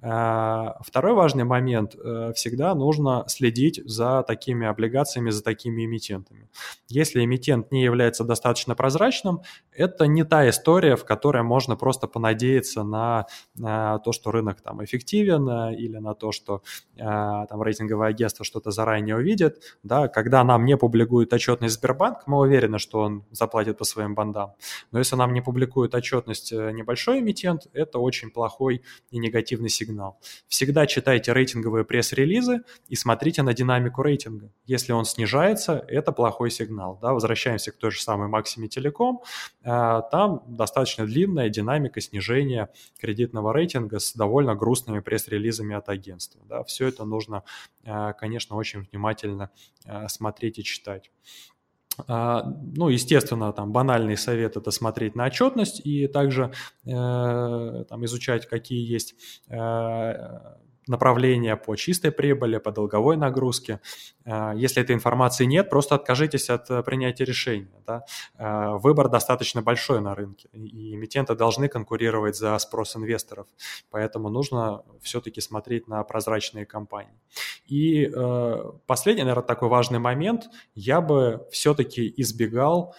Э, 0.03 0.75
второй 0.81 1.15
важный 1.15 1.45
момент. 1.45 1.97
Э, 1.97 2.33
всегда 2.35 2.75
нужно 2.75 3.25
следить 3.29 3.81
за 3.85 4.23
такими 4.23 4.67
облигациями, 4.67 5.31
за 5.31 5.43
такими 5.43 5.85
эмитентами. 5.85 6.49
Если 6.89 7.25
эмитент 7.25 7.73
не 7.73 7.83
является 7.83 8.25
достаточно 8.25 8.75
прозрачным, 8.75 9.41
это 9.73 10.07
не 10.07 10.25
та 10.25 10.49
история, 10.49 10.97
в 10.97 11.05
которой 11.05 11.43
можно 11.43 11.77
просто 11.77 12.07
понадеяться 12.07 12.83
на, 12.83 13.27
на 13.57 13.99
то, 13.99 14.13
что 14.13 14.31
рынок 14.31 14.61
там 14.61 14.85
эффективен 14.85 15.49
э, 15.49 15.77
или 15.77 15.99
на 15.99 16.15
то, 16.15 16.33
что 16.33 16.63
там 16.97 17.63
рейтинговое 17.63 18.09
агентство 18.09 18.45
что-то 18.45 18.71
заранее 18.71 19.17
увидит. 19.17 19.63
Да, 19.83 20.09
когда 20.09 20.45
нам 20.45 20.65
не 20.65 20.77
публикует 20.77 21.33
отчетность 21.33 21.75
Сбербанк, 21.75 22.27
мы 22.27 22.39
уверены, 22.39 22.79
что 22.79 23.01
он 23.01 23.25
заплатит 23.31 23.79
по 23.79 23.85
своим 23.85 24.15
бандам. 24.15 24.53
Но 24.93 24.99
если 24.99 25.17
нам 25.17 25.33
не 25.33 25.41
публикует 25.41 25.95
отчетность 25.95 26.53
небольшой 26.53 27.21
эмитент, 27.21 27.67
это 27.73 27.99
очень 27.99 28.31
плохой 28.31 28.83
и 29.11 29.19
негативный 29.27 29.69
сигнал. 29.69 30.19
Всегда 30.49 30.87
читайте 30.87 31.33
рейтинговые 31.33 31.85
пресс-релизы 31.85 32.63
и 32.89 32.97
смотрите 32.97 33.43
на 33.43 33.55
динамику 33.55 34.03
рейтинга. 34.03 34.51
Если 34.65 34.93
он 34.93 35.05
снижается, 35.05 35.85
это 35.89 36.13
плохой 36.13 36.51
сигнал. 36.51 36.99
Да? 37.01 37.13
Возвращаемся 37.13 37.73
к 37.73 37.77
той 37.77 37.91
же 37.91 38.01
самой 38.01 38.29
Максиме 38.29 38.69
Телеком. 38.69 39.21
А, 39.63 40.03
там 40.03 40.43
достаточно 40.47 41.07
длинная 41.07 41.49
динамика 41.49 42.01
снижения 42.01 42.71
кредитного 42.99 43.53
рейтинга 43.53 43.99
с 43.99 44.15
довольно 44.15 44.55
грустными 44.55 45.01
пресс-релизами 45.01 45.75
от 45.75 45.89
агентства. 45.89 46.41
Да? 46.49 46.63
Все 46.65 46.87
это 46.87 47.05
нужно, 47.05 47.43
а, 47.85 48.13
конечно, 48.13 48.57
очень 48.57 48.87
внимательно 48.91 49.51
а, 49.85 50.09
смотреть 50.09 50.59
и 50.59 50.65
читать. 50.65 51.11
А, 52.07 52.43
ну, 52.77 52.89
естественно, 52.89 53.53
там 53.53 53.73
банальный 53.73 54.17
совет– 54.17 54.57
это 54.59 54.71
смотреть 54.71 55.15
на 55.15 55.27
отчетность 55.27 55.81
и 55.85 56.07
также 56.07 56.53
э, 56.85 57.85
там, 57.89 58.05
изучать, 58.05 58.47
какие 58.47 58.87
есть 58.91 59.15
э, 59.49 59.57
направления 60.89 61.57
по 61.57 61.77
чистой 61.77 62.13
прибыли, 62.13 62.59
по 62.59 62.71
долговой 62.71 63.17
нагрузке. 63.17 63.81
Э, 64.25 64.53
если 64.55 64.83
этой 64.83 64.95
информации 64.95 65.45
нет, 65.45 65.71
просто 65.71 65.95
откажитесь 65.95 66.51
от 66.51 66.71
э, 66.71 66.83
принятия 66.83 67.25
решения. 67.25 67.83
Да? 67.87 68.05
Э, 68.39 68.77
выбор 68.79 69.09
достаточно 69.09 69.63
большой 69.63 70.01
на 70.01 70.15
рынке, 70.15 70.49
и 70.53 70.95
эмитенты 70.95 71.35
должны 71.35 71.69
конкурировать 71.69 72.37
за 72.37 72.59
спрос 72.59 72.97
инвесторов, 72.97 73.47
поэтому 73.91 74.29
нужно 74.29 74.83
все-таки 75.03 75.41
смотреть 75.41 75.89
на 75.89 76.03
прозрачные 76.05 76.67
компании. 76.67 77.21
И 77.67 78.11
последний, 78.87 79.23
наверное, 79.23 79.43
такой 79.47 79.69
важный 79.69 79.99
момент, 79.99 80.45
я 80.75 81.01
бы 81.01 81.47
все-таки 81.51 82.13
избегал 82.17 82.95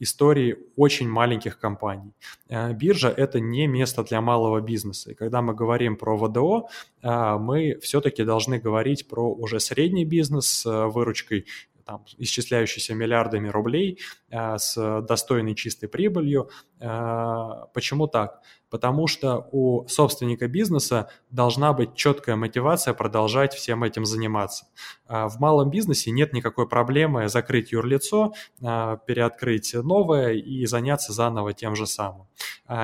истории 0.00 0.56
очень 0.76 1.08
маленьких 1.08 1.58
компаний. 1.58 2.12
А, 2.48 2.72
биржа– 2.72 3.08
это 3.16 3.40
не 3.40 3.66
место 3.66 4.02
для 4.02 4.20
малого 4.20 4.60
бизнеса. 4.60 5.12
И 5.12 5.14
когда 5.14 5.42
мы 5.42 5.54
говорим 5.54 5.96
про 5.96 6.16
ВДО, 6.16 6.68
а, 7.02 7.38
мы 7.38 7.78
все-таки 7.82 8.24
должны 8.24 8.58
говорить 8.58 9.08
про 9.08 9.30
уже 9.30 9.60
средний 9.60 10.04
бизнес 10.04 10.46
с 10.46 10.88
выручкой 10.88 11.46
там, 11.84 12.04
исчисляющийся 12.18 12.94
миллиардами 12.94 13.48
рублей 13.48 14.00
с 14.30 15.02
достойной 15.02 15.54
чистой 15.54 15.88
прибылью. 15.88 16.50
Почему 16.78 18.06
так? 18.06 18.40
Потому 18.70 19.06
что 19.06 19.48
у 19.52 19.86
собственника 19.86 20.48
бизнеса 20.48 21.08
должна 21.30 21.72
быть 21.72 21.94
четкая 21.94 22.34
мотивация 22.34 22.92
продолжать 22.92 23.54
всем 23.54 23.84
этим 23.84 24.04
заниматься. 24.04 24.66
В 25.06 25.36
малом 25.38 25.70
бизнесе 25.70 26.10
нет 26.10 26.32
никакой 26.32 26.68
проблемы 26.68 27.28
закрыть 27.28 27.70
юрлицо, 27.70 28.32
переоткрыть 28.58 29.74
новое 29.74 30.32
и 30.32 30.66
заняться 30.66 31.12
заново 31.12 31.52
тем 31.52 31.76
же 31.76 31.86
самым. 31.86 32.26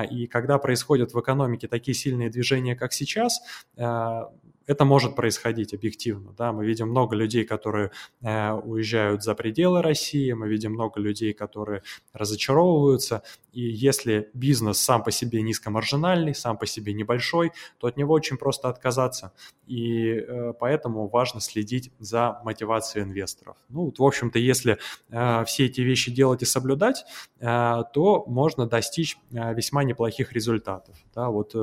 И 0.09 0.27
когда 0.27 0.59
происходят 0.59 1.13
в 1.13 1.19
экономике 1.19 1.67
такие 1.67 1.95
сильные 1.95 2.29
движения, 2.29 2.75
как 2.75 2.93
сейчас, 2.93 3.41
это 4.71 4.85
может 4.85 5.15
происходить 5.15 5.73
объективно. 5.73 6.33
Да? 6.37 6.53
Мы 6.53 6.65
видим 6.65 6.89
много 6.89 7.15
людей, 7.15 7.43
которые 7.43 7.91
э, 8.21 8.51
уезжают 8.53 9.23
за 9.23 9.35
пределы 9.35 9.81
России, 9.81 10.31
мы 10.31 10.47
видим 10.47 10.71
много 10.73 10.99
людей, 10.99 11.33
которые 11.33 11.83
разочаровываются. 12.13 13.21
И 13.51 13.61
если 13.61 14.29
бизнес 14.33 14.77
сам 14.79 15.03
по 15.03 15.11
себе 15.11 15.41
низкомаржинальный, 15.41 16.33
сам 16.33 16.57
по 16.57 16.65
себе 16.65 16.93
небольшой, 16.93 17.51
то 17.79 17.87
от 17.87 17.97
него 17.97 18.13
очень 18.13 18.37
просто 18.37 18.69
отказаться. 18.69 19.33
И 19.67 20.13
э, 20.13 20.53
поэтому 20.59 21.07
важно 21.07 21.39
следить 21.39 21.91
за 21.99 22.41
мотивацией 22.43 23.05
инвесторов. 23.05 23.55
Ну, 23.69 23.85
вот, 23.85 23.99
в 23.99 24.03
общем-то, 24.03 24.39
если 24.39 24.77
э, 25.09 25.45
все 25.45 25.65
эти 25.65 25.81
вещи 25.81 26.11
делать 26.11 26.41
и 26.41 26.45
соблюдать, 26.45 27.05
э, 27.39 27.83
то 27.93 28.25
можно 28.27 28.67
достичь 28.67 29.17
весьма 29.29 29.83
неплохих 29.83 30.33
результатов. 30.33 30.95
Да? 31.15 31.29
Вот 31.29 31.53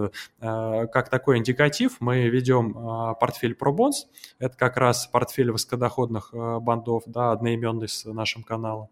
как 0.40 1.08
такой 1.10 1.38
индикатив 1.38 1.96
мы 2.00 2.28
ведем 2.28 2.72
портфель 3.18 3.56
ProBonds. 3.58 4.06
Это 4.38 4.56
как 4.56 4.76
раз 4.76 5.06
портфель 5.06 5.50
высокодоходных 5.50 6.30
бандов, 6.32 7.04
да, 7.06 7.32
одноименный 7.32 7.88
с 7.88 8.04
нашим 8.04 8.42
каналом. 8.42 8.88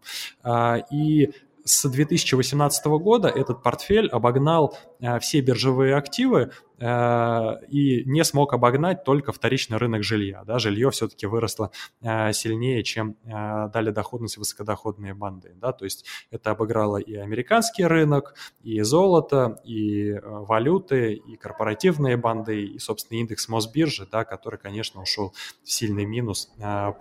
И 0.91 1.31
с 1.67 1.87
2018 1.87 2.85
года 2.85 3.27
этот 3.27 3.61
портфель 3.61 4.07
обогнал 4.07 4.77
э, 4.99 5.19
все 5.19 5.41
биржевые 5.41 5.95
активы 5.95 6.51
и 6.79 8.03
не 8.05 8.23
смог 8.23 8.53
обогнать 8.53 9.03
только 9.03 9.31
вторичный 9.31 9.77
рынок 9.77 10.03
жилья. 10.03 10.43
Да, 10.45 10.59
жилье 10.59 10.91
все-таки 10.91 11.25
выросло 11.25 11.71
э, 12.01 12.33
сильнее, 12.33 12.83
чем 12.83 13.15
э, 13.23 13.69
дали 13.73 13.89
доходность 13.89 14.37
высокодоходные 14.37 15.13
банды. 15.13 15.53
Да, 15.55 15.71
то 15.71 15.85
есть 15.85 16.05
это 16.29 16.51
обыграло 16.51 16.97
и 16.97 17.15
американский 17.15 17.85
рынок, 17.85 18.35
и 18.61 18.79
золото, 18.81 19.59
и 19.63 20.19
валюты, 20.23 21.13
и 21.13 21.35
корпоративные 21.35 22.17
банды, 22.17 22.63
и, 22.63 22.79
собственно, 22.79 23.19
индекс 23.19 23.47
Мосбиржи, 23.47 24.07
да, 24.11 24.23
который, 24.23 24.59
конечно, 24.59 25.01
ушел 25.01 25.33
в 25.63 25.71
сильный 25.71 26.05
минус 26.05 26.51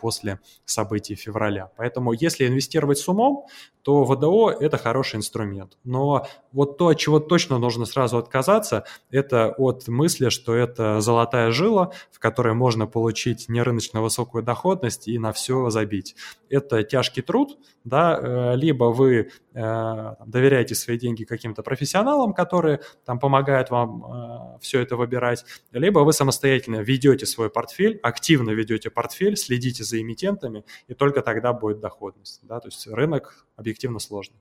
после 0.00 0.40
событий 0.64 1.14
февраля. 1.14 1.70
Поэтому 1.76 2.12
если 2.12 2.46
инвестировать 2.46 2.98
с 2.98 3.08
умом, 3.08 3.46
то 3.82 4.02
ВДО– 4.04 4.50
это 4.60 4.78
хороший 4.78 5.16
инструмент. 5.16 5.78
Но 5.84 6.26
вот 6.56 6.78
то, 6.78 6.88
от 6.88 6.98
чего 6.98 7.20
точно 7.20 7.58
нужно 7.58 7.84
сразу 7.84 8.16
отказаться, 8.16 8.86
это 9.10 9.50
от 9.58 9.88
мысли, 9.88 10.30
что 10.30 10.54
это 10.54 11.02
золотая 11.02 11.50
жила, 11.50 11.92
в 12.10 12.18
которой 12.18 12.54
можно 12.54 12.86
получить 12.86 13.50
нерыночно 13.50 14.00
высокую 14.00 14.42
доходность 14.42 15.06
и 15.06 15.18
на 15.18 15.32
все 15.32 15.68
забить. 15.68 16.16
Это 16.48 16.82
тяжкий 16.82 17.20
труд, 17.20 17.58
да, 17.84 18.18
э, 18.18 18.56
либо 18.56 18.84
вы 18.84 19.30
э, 19.52 20.14
доверяете 20.26 20.74
свои 20.74 20.98
деньги 20.98 21.24
каким-то 21.24 21.62
профессионалам, 21.62 22.32
которые 22.32 22.80
там 23.04 23.18
помогают 23.18 23.68
вам 23.68 24.04
э, 24.04 24.58
все 24.62 24.80
это 24.80 24.96
выбирать, 24.96 25.44
либо 25.72 25.98
вы 26.00 26.14
самостоятельно 26.14 26.76
ведете 26.76 27.26
свой 27.26 27.50
портфель, 27.50 28.00
активно 28.02 28.52
ведете 28.52 28.88
портфель, 28.88 29.36
следите 29.36 29.84
за 29.84 30.00
эмитентами, 30.00 30.64
и 30.88 30.94
только 30.94 31.20
тогда 31.20 31.52
будет 31.52 31.80
доходность. 31.80 32.40
Да? 32.44 32.60
То 32.60 32.68
есть 32.68 32.86
рынок 32.86 33.46
объективно 33.56 33.98
сложный. 33.98 34.38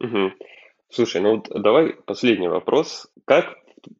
Угу. 0.00 0.30
Слушай, 0.90 1.20
ну 1.20 1.36
вот 1.36 1.48
давай 1.50 1.94
последний 2.06 2.48
вопрос. 2.48 3.08
Как 3.24 3.58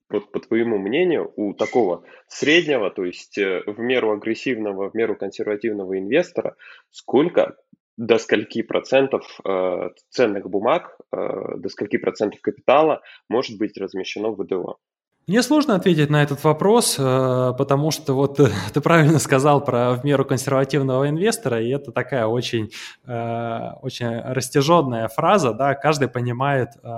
вот 0.08 0.32
по 0.32 0.40
твоему 0.40 0.78
мнению, 0.78 1.32
у 1.36 1.52
такого 1.54 2.04
среднего, 2.26 2.90
то 2.90 3.04
есть 3.04 3.38
э, 3.38 3.62
в 3.66 3.78
меру 3.78 4.12
агрессивного, 4.12 4.90
в 4.90 4.94
меру 4.94 5.16
консервативного 5.16 5.98
инвестора, 5.98 6.56
сколько 6.90 7.56
до 7.96 8.18
скольки 8.18 8.62
процентов 8.62 9.38
э, 9.44 9.90
ценных 10.08 10.48
бумаг, 10.48 10.96
э, 11.12 11.56
до 11.56 11.68
скольки 11.68 11.98
процентов 11.98 12.40
капитала 12.40 13.02
может 13.28 13.58
быть 13.58 13.76
размещено 13.76 14.30
в 14.30 14.42
ВДО? 14.42 14.78
Мне 15.28 15.42
сложно 15.42 15.74
ответить 15.74 16.08
на 16.08 16.22
этот 16.22 16.42
вопрос, 16.42 16.96
э, 16.98 17.52
потому 17.58 17.90
что 17.90 18.14
вот 18.14 18.40
ты 18.72 18.80
правильно 18.80 19.18
сказал 19.18 19.62
про 19.62 19.92
в 19.92 20.02
меру 20.02 20.24
консервативного 20.24 21.06
инвестора, 21.10 21.60
и 21.60 21.68
это 21.68 21.92
такая 21.92 22.26
очень, 22.26 22.70
э, 23.04 23.72
очень 23.82 24.08
растяженная 24.08 25.06
фраза, 25.08 25.52
да, 25.52 25.74
каждый 25.74 26.08
понимает 26.08 26.70
э, 26.82 26.88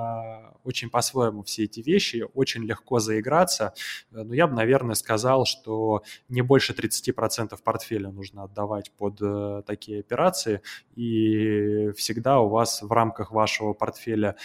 очень 0.62 0.90
по-своему 0.90 1.42
все 1.42 1.64
эти 1.64 1.80
вещи, 1.80 2.24
очень 2.34 2.62
легко 2.62 3.00
заиграться, 3.00 3.74
но 4.12 4.32
я 4.32 4.46
бы, 4.46 4.54
наверное, 4.54 4.94
сказал, 4.94 5.44
что 5.44 6.04
не 6.28 6.42
больше 6.42 6.72
30% 6.72 7.58
портфеля 7.64 8.10
нужно 8.10 8.44
отдавать 8.44 8.92
под 8.92 9.18
такие 9.66 9.98
операции, 9.98 10.60
и 10.94 11.90
всегда 11.96 12.38
у 12.38 12.48
вас 12.48 12.80
в 12.80 12.92
рамках 12.92 13.32
вашего 13.32 13.72
портфеля 13.72 14.36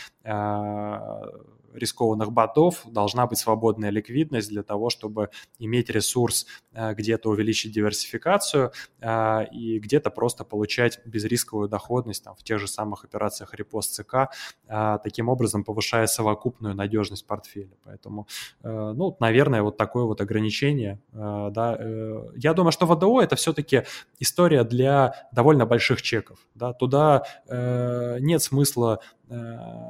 рискованных 1.76 2.32
ботов 2.32 2.82
должна 2.86 3.28
быть 3.28 3.38
свободная 3.38 3.90
ликвидность 3.90 4.50
для 4.50 4.64
того, 4.64 4.90
чтобы 4.90 5.30
иметь 5.60 5.90
ресурс 5.90 6.46
э, 6.74 6.94
где-то 6.94 7.30
увеличить 7.30 7.74
диверсификацию 7.74 8.72
э, 9.02 9.46
и 9.52 9.80
где-то 9.80 10.10
просто 10.10 10.44
получать 10.44 11.00
безрисковую 11.06 11.70
доходность 11.70 12.24
там, 12.24 12.36
в 12.36 12.44
тех 12.44 12.60
же 12.60 12.68
самых 12.68 13.04
операциях 13.04 13.54
репост 13.54 13.94
ЦК, 13.94 14.30
э, 14.68 14.98
таким 15.04 15.30
образом 15.30 15.64
повышая 15.64 16.08
совокупную 16.08 16.76
надежность 16.76 17.26
портфеля. 17.28 17.76
Поэтому, 17.84 18.28
ну, 18.64 19.16
наверное, 19.20 19.62
вот 19.62 19.78
такое 19.78 20.04
вот 20.06 20.22
ограничение. 20.22 21.00
Да. 21.12 21.80
Я 22.36 22.54
думаю, 22.54 22.72
что 22.72 22.86
ВДО 22.86 23.22
это 23.22 23.36
все-таки 23.36 23.84
история 24.20 24.64
для 24.64 25.28
довольно 25.32 25.66
больших 25.66 26.02
чеков. 26.02 26.40
Да. 26.56 26.74
Туда 26.74 27.24
нет 27.50 28.42
смысла 28.42 29.00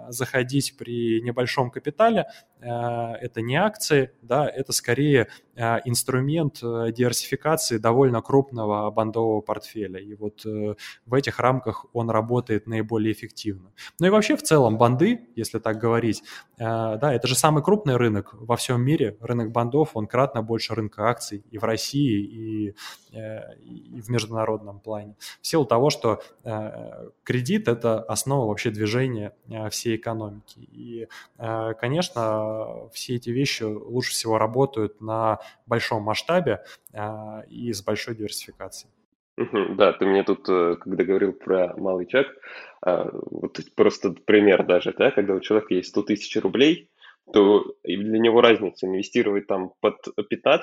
заходить 0.09 0.77
при 0.77 1.21
небольшом 1.21 1.69
капитале. 1.69 2.27
Э, 2.61 3.13
это 3.21 3.41
не 3.41 3.55
акции, 3.55 4.11
да, 4.21 4.47
это 4.47 4.71
скорее 4.71 5.27
э, 5.55 5.79
инструмент 5.85 6.59
диверсификации 6.61 7.77
довольно 7.77 8.21
крупного 8.21 8.89
бандового 8.91 9.41
портфеля. 9.41 9.99
И 9.99 10.15
вот 10.15 10.43
в 10.45 11.13
этих 11.13 11.39
рамках 11.39 11.85
он 11.93 12.09
работает 12.09 12.67
наиболее 12.67 13.11
эффективно. 13.11 13.71
Ну 13.99 14.07
и 14.07 14.09
вообще 14.09 14.35
в 14.35 14.43
целом 14.43 14.77
банды, 14.77 15.27
если 15.35 15.59
так 15.59 15.77
говорить, 15.77 16.23
да, 16.57 17.13
это 17.13 17.27
же 17.27 17.35
самый 17.35 17.63
крупный 17.63 17.97
рынок 17.97 18.33
во 18.33 18.55
всем 18.55 18.81
мире. 18.81 19.17
Рынок 19.19 19.51
бандов, 19.51 19.91
он 19.93 20.07
кратно 20.07 20.41
больше 20.41 20.75
рынка 20.75 21.09
акций 21.09 21.43
и 21.49 21.57
в 21.57 21.63
России, 21.63 22.23
и, 22.23 22.75
и 23.11 24.01
в 24.01 24.09
международном 24.09 24.79
плане. 24.79 25.15
В 25.41 25.47
силу 25.47 25.65
того, 25.65 25.89
что 25.89 26.21
кредит– 27.23 27.67
это 27.67 28.01
основа 28.01 28.47
вообще 28.47 28.71
движения 28.71 29.24
движения 29.25 29.33
э, 29.49 29.69
всей 29.69 29.95
экономики. 29.95 30.59
И, 30.59 31.07
э, 31.37 31.73
конечно, 31.79 32.89
все 32.91 33.15
эти 33.15 33.29
вещи 33.29 33.63
лучше 33.63 34.11
всего 34.11 34.37
работают 34.37 35.01
на 35.01 35.39
большом 35.65 36.03
масштабе 36.03 36.63
э, 36.93 37.47
и 37.49 37.73
с 37.73 37.81
большой 37.83 38.15
диверсификацией. 38.15 38.91
Да, 39.37 39.91
ты 39.91 40.05
мне 40.05 40.23
тут, 40.23 40.45
когда 40.45 41.03
говорил 41.03 41.33
про 41.33 41.75
малый 41.75 42.05
чек, 42.05 42.27
вот 42.81 43.59
просто 43.75 44.11
пример 44.11 44.65
даже, 44.65 44.93
да, 44.97 45.11
когда 45.11 45.33
у 45.33 45.41
человека 45.41 45.73
есть 45.73 45.89
100 45.89 46.03
тысяч 46.03 46.41
рублей, 46.41 46.89
то 47.33 47.65
для 47.83 48.19
него 48.19 48.41
разница 48.41 48.85
инвестировать 48.85 49.47
там 49.47 49.71
под 49.81 49.95
15% 50.17 50.61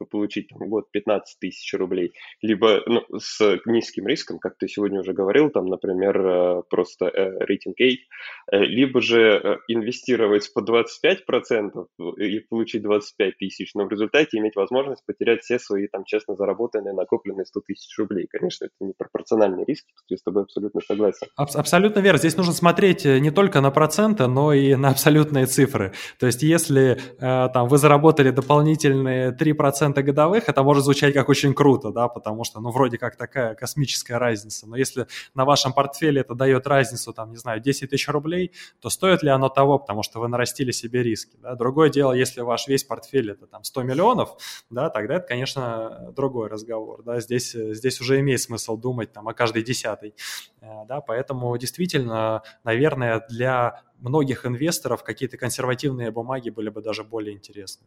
и 0.00 0.04
получить 0.04 0.48
там, 0.48 0.68
год 0.68 0.90
15 0.90 1.38
тысяч 1.38 1.72
рублей, 1.74 2.12
либо 2.42 2.82
ну, 2.86 3.02
с 3.18 3.60
низким 3.64 4.06
риском, 4.06 4.38
как 4.38 4.58
ты 4.58 4.68
сегодня 4.68 5.00
уже 5.00 5.12
говорил, 5.12 5.50
там, 5.50 5.66
например, 5.66 6.20
э, 6.20 6.62
просто 6.68 7.06
э, 7.06 7.44
рейтинг 7.44 7.80
A, 7.80 7.84
э, 7.84 8.64
либо 8.64 9.00
же 9.00 9.60
инвестировать 9.68 10.52
по 10.52 10.60
25% 10.60 11.86
и 12.18 12.40
получить 12.40 12.82
25 12.82 13.38
тысяч, 13.38 13.74
но 13.74 13.84
в 13.84 13.90
результате 13.90 14.38
иметь 14.38 14.56
возможность 14.56 15.04
потерять 15.06 15.42
все 15.42 15.58
свои 15.58 15.86
там 15.86 16.04
честно 16.04 16.34
заработанные, 16.34 16.92
накопленные 16.92 17.46
100 17.46 17.60
тысяч 17.60 17.98
рублей. 17.98 18.26
Конечно, 18.28 18.64
это 18.64 18.74
непропорциональный 18.80 19.64
риск, 19.64 19.86
я 20.08 20.16
с 20.16 20.22
тобой 20.22 20.42
абсолютно 20.42 20.80
согласен. 20.80 21.28
Аб- 21.36 21.54
абсолютно 21.54 22.00
верно. 22.00 22.18
Здесь 22.18 22.36
нужно 22.36 22.52
смотреть 22.52 23.04
не 23.04 23.30
только 23.30 23.60
на 23.60 23.70
проценты, 23.70 24.26
но 24.26 24.52
и 24.52 24.74
на 24.74 24.90
абсолютные 24.90 25.46
цифры 25.46 25.67
цифры. 25.68 25.92
То 26.18 26.26
есть 26.26 26.42
если 26.42 26.98
э, 27.18 27.48
там 27.52 27.68
вы 27.68 27.78
заработали 27.78 28.30
дополнительные 28.30 29.32
3% 29.32 30.02
годовых, 30.02 30.48
это 30.48 30.62
может 30.62 30.84
звучать 30.84 31.14
как 31.14 31.28
очень 31.28 31.54
круто, 31.54 31.90
да, 31.90 32.08
потому 32.08 32.44
что, 32.44 32.60
ну, 32.60 32.70
вроде 32.70 32.98
как 32.98 33.16
такая 33.16 33.54
космическая 33.54 34.18
разница. 34.18 34.66
Но 34.66 34.76
если 34.76 35.06
на 35.34 35.44
вашем 35.44 35.72
портфеле 35.72 36.20
это 36.22 36.34
дает 36.34 36.66
разницу, 36.66 37.12
там, 37.12 37.30
не 37.30 37.36
знаю, 37.36 37.60
10 37.60 37.90
тысяч 37.90 38.08
рублей, 38.08 38.52
то 38.80 38.90
стоит 38.90 39.22
ли 39.22 39.30
оно 39.30 39.48
того, 39.48 39.78
потому 39.78 40.02
что 40.02 40.20
вы 40.20 40.28
нарастили 40.28 40.70
себе 40.70 41.02
риски, 41.02 41.36
да? 41.42 41.54
Другое 41.54 41.90
дело, 41.90 42.12
если 42.12 42.40
ваш 42.40 42.68
весь 42.68 42.84
портфель 42.84 43.30
это 43.30 43.46
там 43.46 43.64
100 43.64 43.82
миллионов, 43.82 44.36
да, 44.70 44.90
тогда 44.90 45.16
это, 45.16 45.26
конечно, 45.26 46.12
другой 46.16 46.48
разговор, 46.48 47.02
да, 47.02 47.20
здесь, 47.20 47.52
здесь 47.52 48.00
уже 48.00 48.20
имеет 48.20 48.40
смысл 48.40 48.76
думать 48.76 49.12
там 49.12 49.28
о 49.28 49.34
каждой 49.34 49.62
десятой, 49.62 50.14
э, 50.60 50.66
да, 50.88 51.00
поэтому 51.00 51.56
действительно, 51.58 52.42
наверное, 52.64 53.24
для 53.28 53.82
многих 54.00 54.46
инвесторов 54.46 55.02
какие-то 55.02 55.36
консервативные 55.36 56.10
бумаги 56.10 56.50
были 56.50 56.68
бы 56.68 56.82
даже 56.82 57.04
более 57.04 57.34
интересны. 57.34 57.86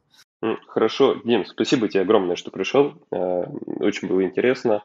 Хорошо, 0.67 1.21
Дим, 1.24 1.45
спасибо 1.45 1.88
тебе 1.88 2.02
огромное, 2.02 2.36
что 2.36 2.52
пришел. 2.52 2.93
Э, 3.12 3.43
очень 3.80 4.08
было 4.08 4.24
интересно. 4.24 4.84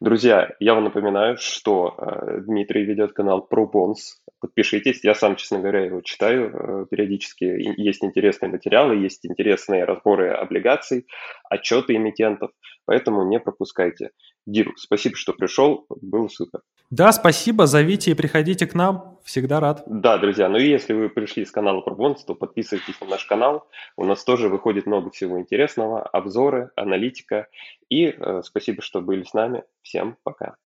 Друзья, 0.00 0.54
я 0.60 0.74
вам 0.74 0.84
напоминаю, 0.84 1.36
что 1.38 1.96
э, 1.98 2.40
Дмитрий 2.42 2.84
ведет 2.84 3.14
канал 3.14 3.48
ProBonds. 3.50 3.96
Подпишитесь. 4.40 5.02
Я 5.02 5.16
сам, 5.16 5.34
честно 5.34 5.58
говоря, 5.58 5.84
его 5.84 6.02
читаю 6.02 6.52
э, 6.54 6.86
периодически. 6.88 7.44
Есть 7.76 8.04
интересные 8.04 8.48
материалы, 8.48 8.94
есть 8.94 9.26
интересные 9.26 9.82
разборы 9.82 10.30
облигаций, 10.30 11.08
отчеты 11.50 11.96
эмитентов. 11.96 12.52
Поэтому 12.84 13.28
не 13.28 13.40
пропускайте. 13.40 14.10
Дим, 14.46 14.72
спасибо, 14.76 15.16
что 15.16 15.32
пришел. 15.32 15.84
Было 16.00 16.28
супер. 16.28 16.60
Да, 16.90 17.10
спасибо. 17.12 17.66
Зовите 17.66 18.12
и 18.12 18.14
приходите 18.14 18.66
к 18.66 18.74
нам. 18.74 19.18
Всегда 19.24 19.60
рад. 19.60 19.82
Да, 19.86 20.16
друзья. 20.16 20.48
Ну 20.48 20.56
и 20.56 20.70
если 20.70 20.94
вы 20.94 21.10
пришли 21.10 21.44
с 21.44 21.50
канала 21.50 21.84
ProBonds, 21.86 22.20
то 22.26 22.34
подписывайтесь 22.34 22.98
на 23.00 23.08
наш 23.08 23.26
канал. 23.26 23.68
У 23.96 24.04
нас 24.04 24.24
тоже 24.24 24.48
выходит 24.48 24.86
много 24.86 25.10
всего 25.10 25.38
интересного. 25.38 26.02
Обзоры, 26.02 26.70
аналитика. 26.76 27.48
И 27.90 28.06
э, 28.06 28.42
спасибо, 28.42 28.80
что 28.80 29.02
были 29.02 29.24
с 29.24 29.34
нами. 29.34 29.64
Всем 29.88 30.18
пока. 30.22 30.56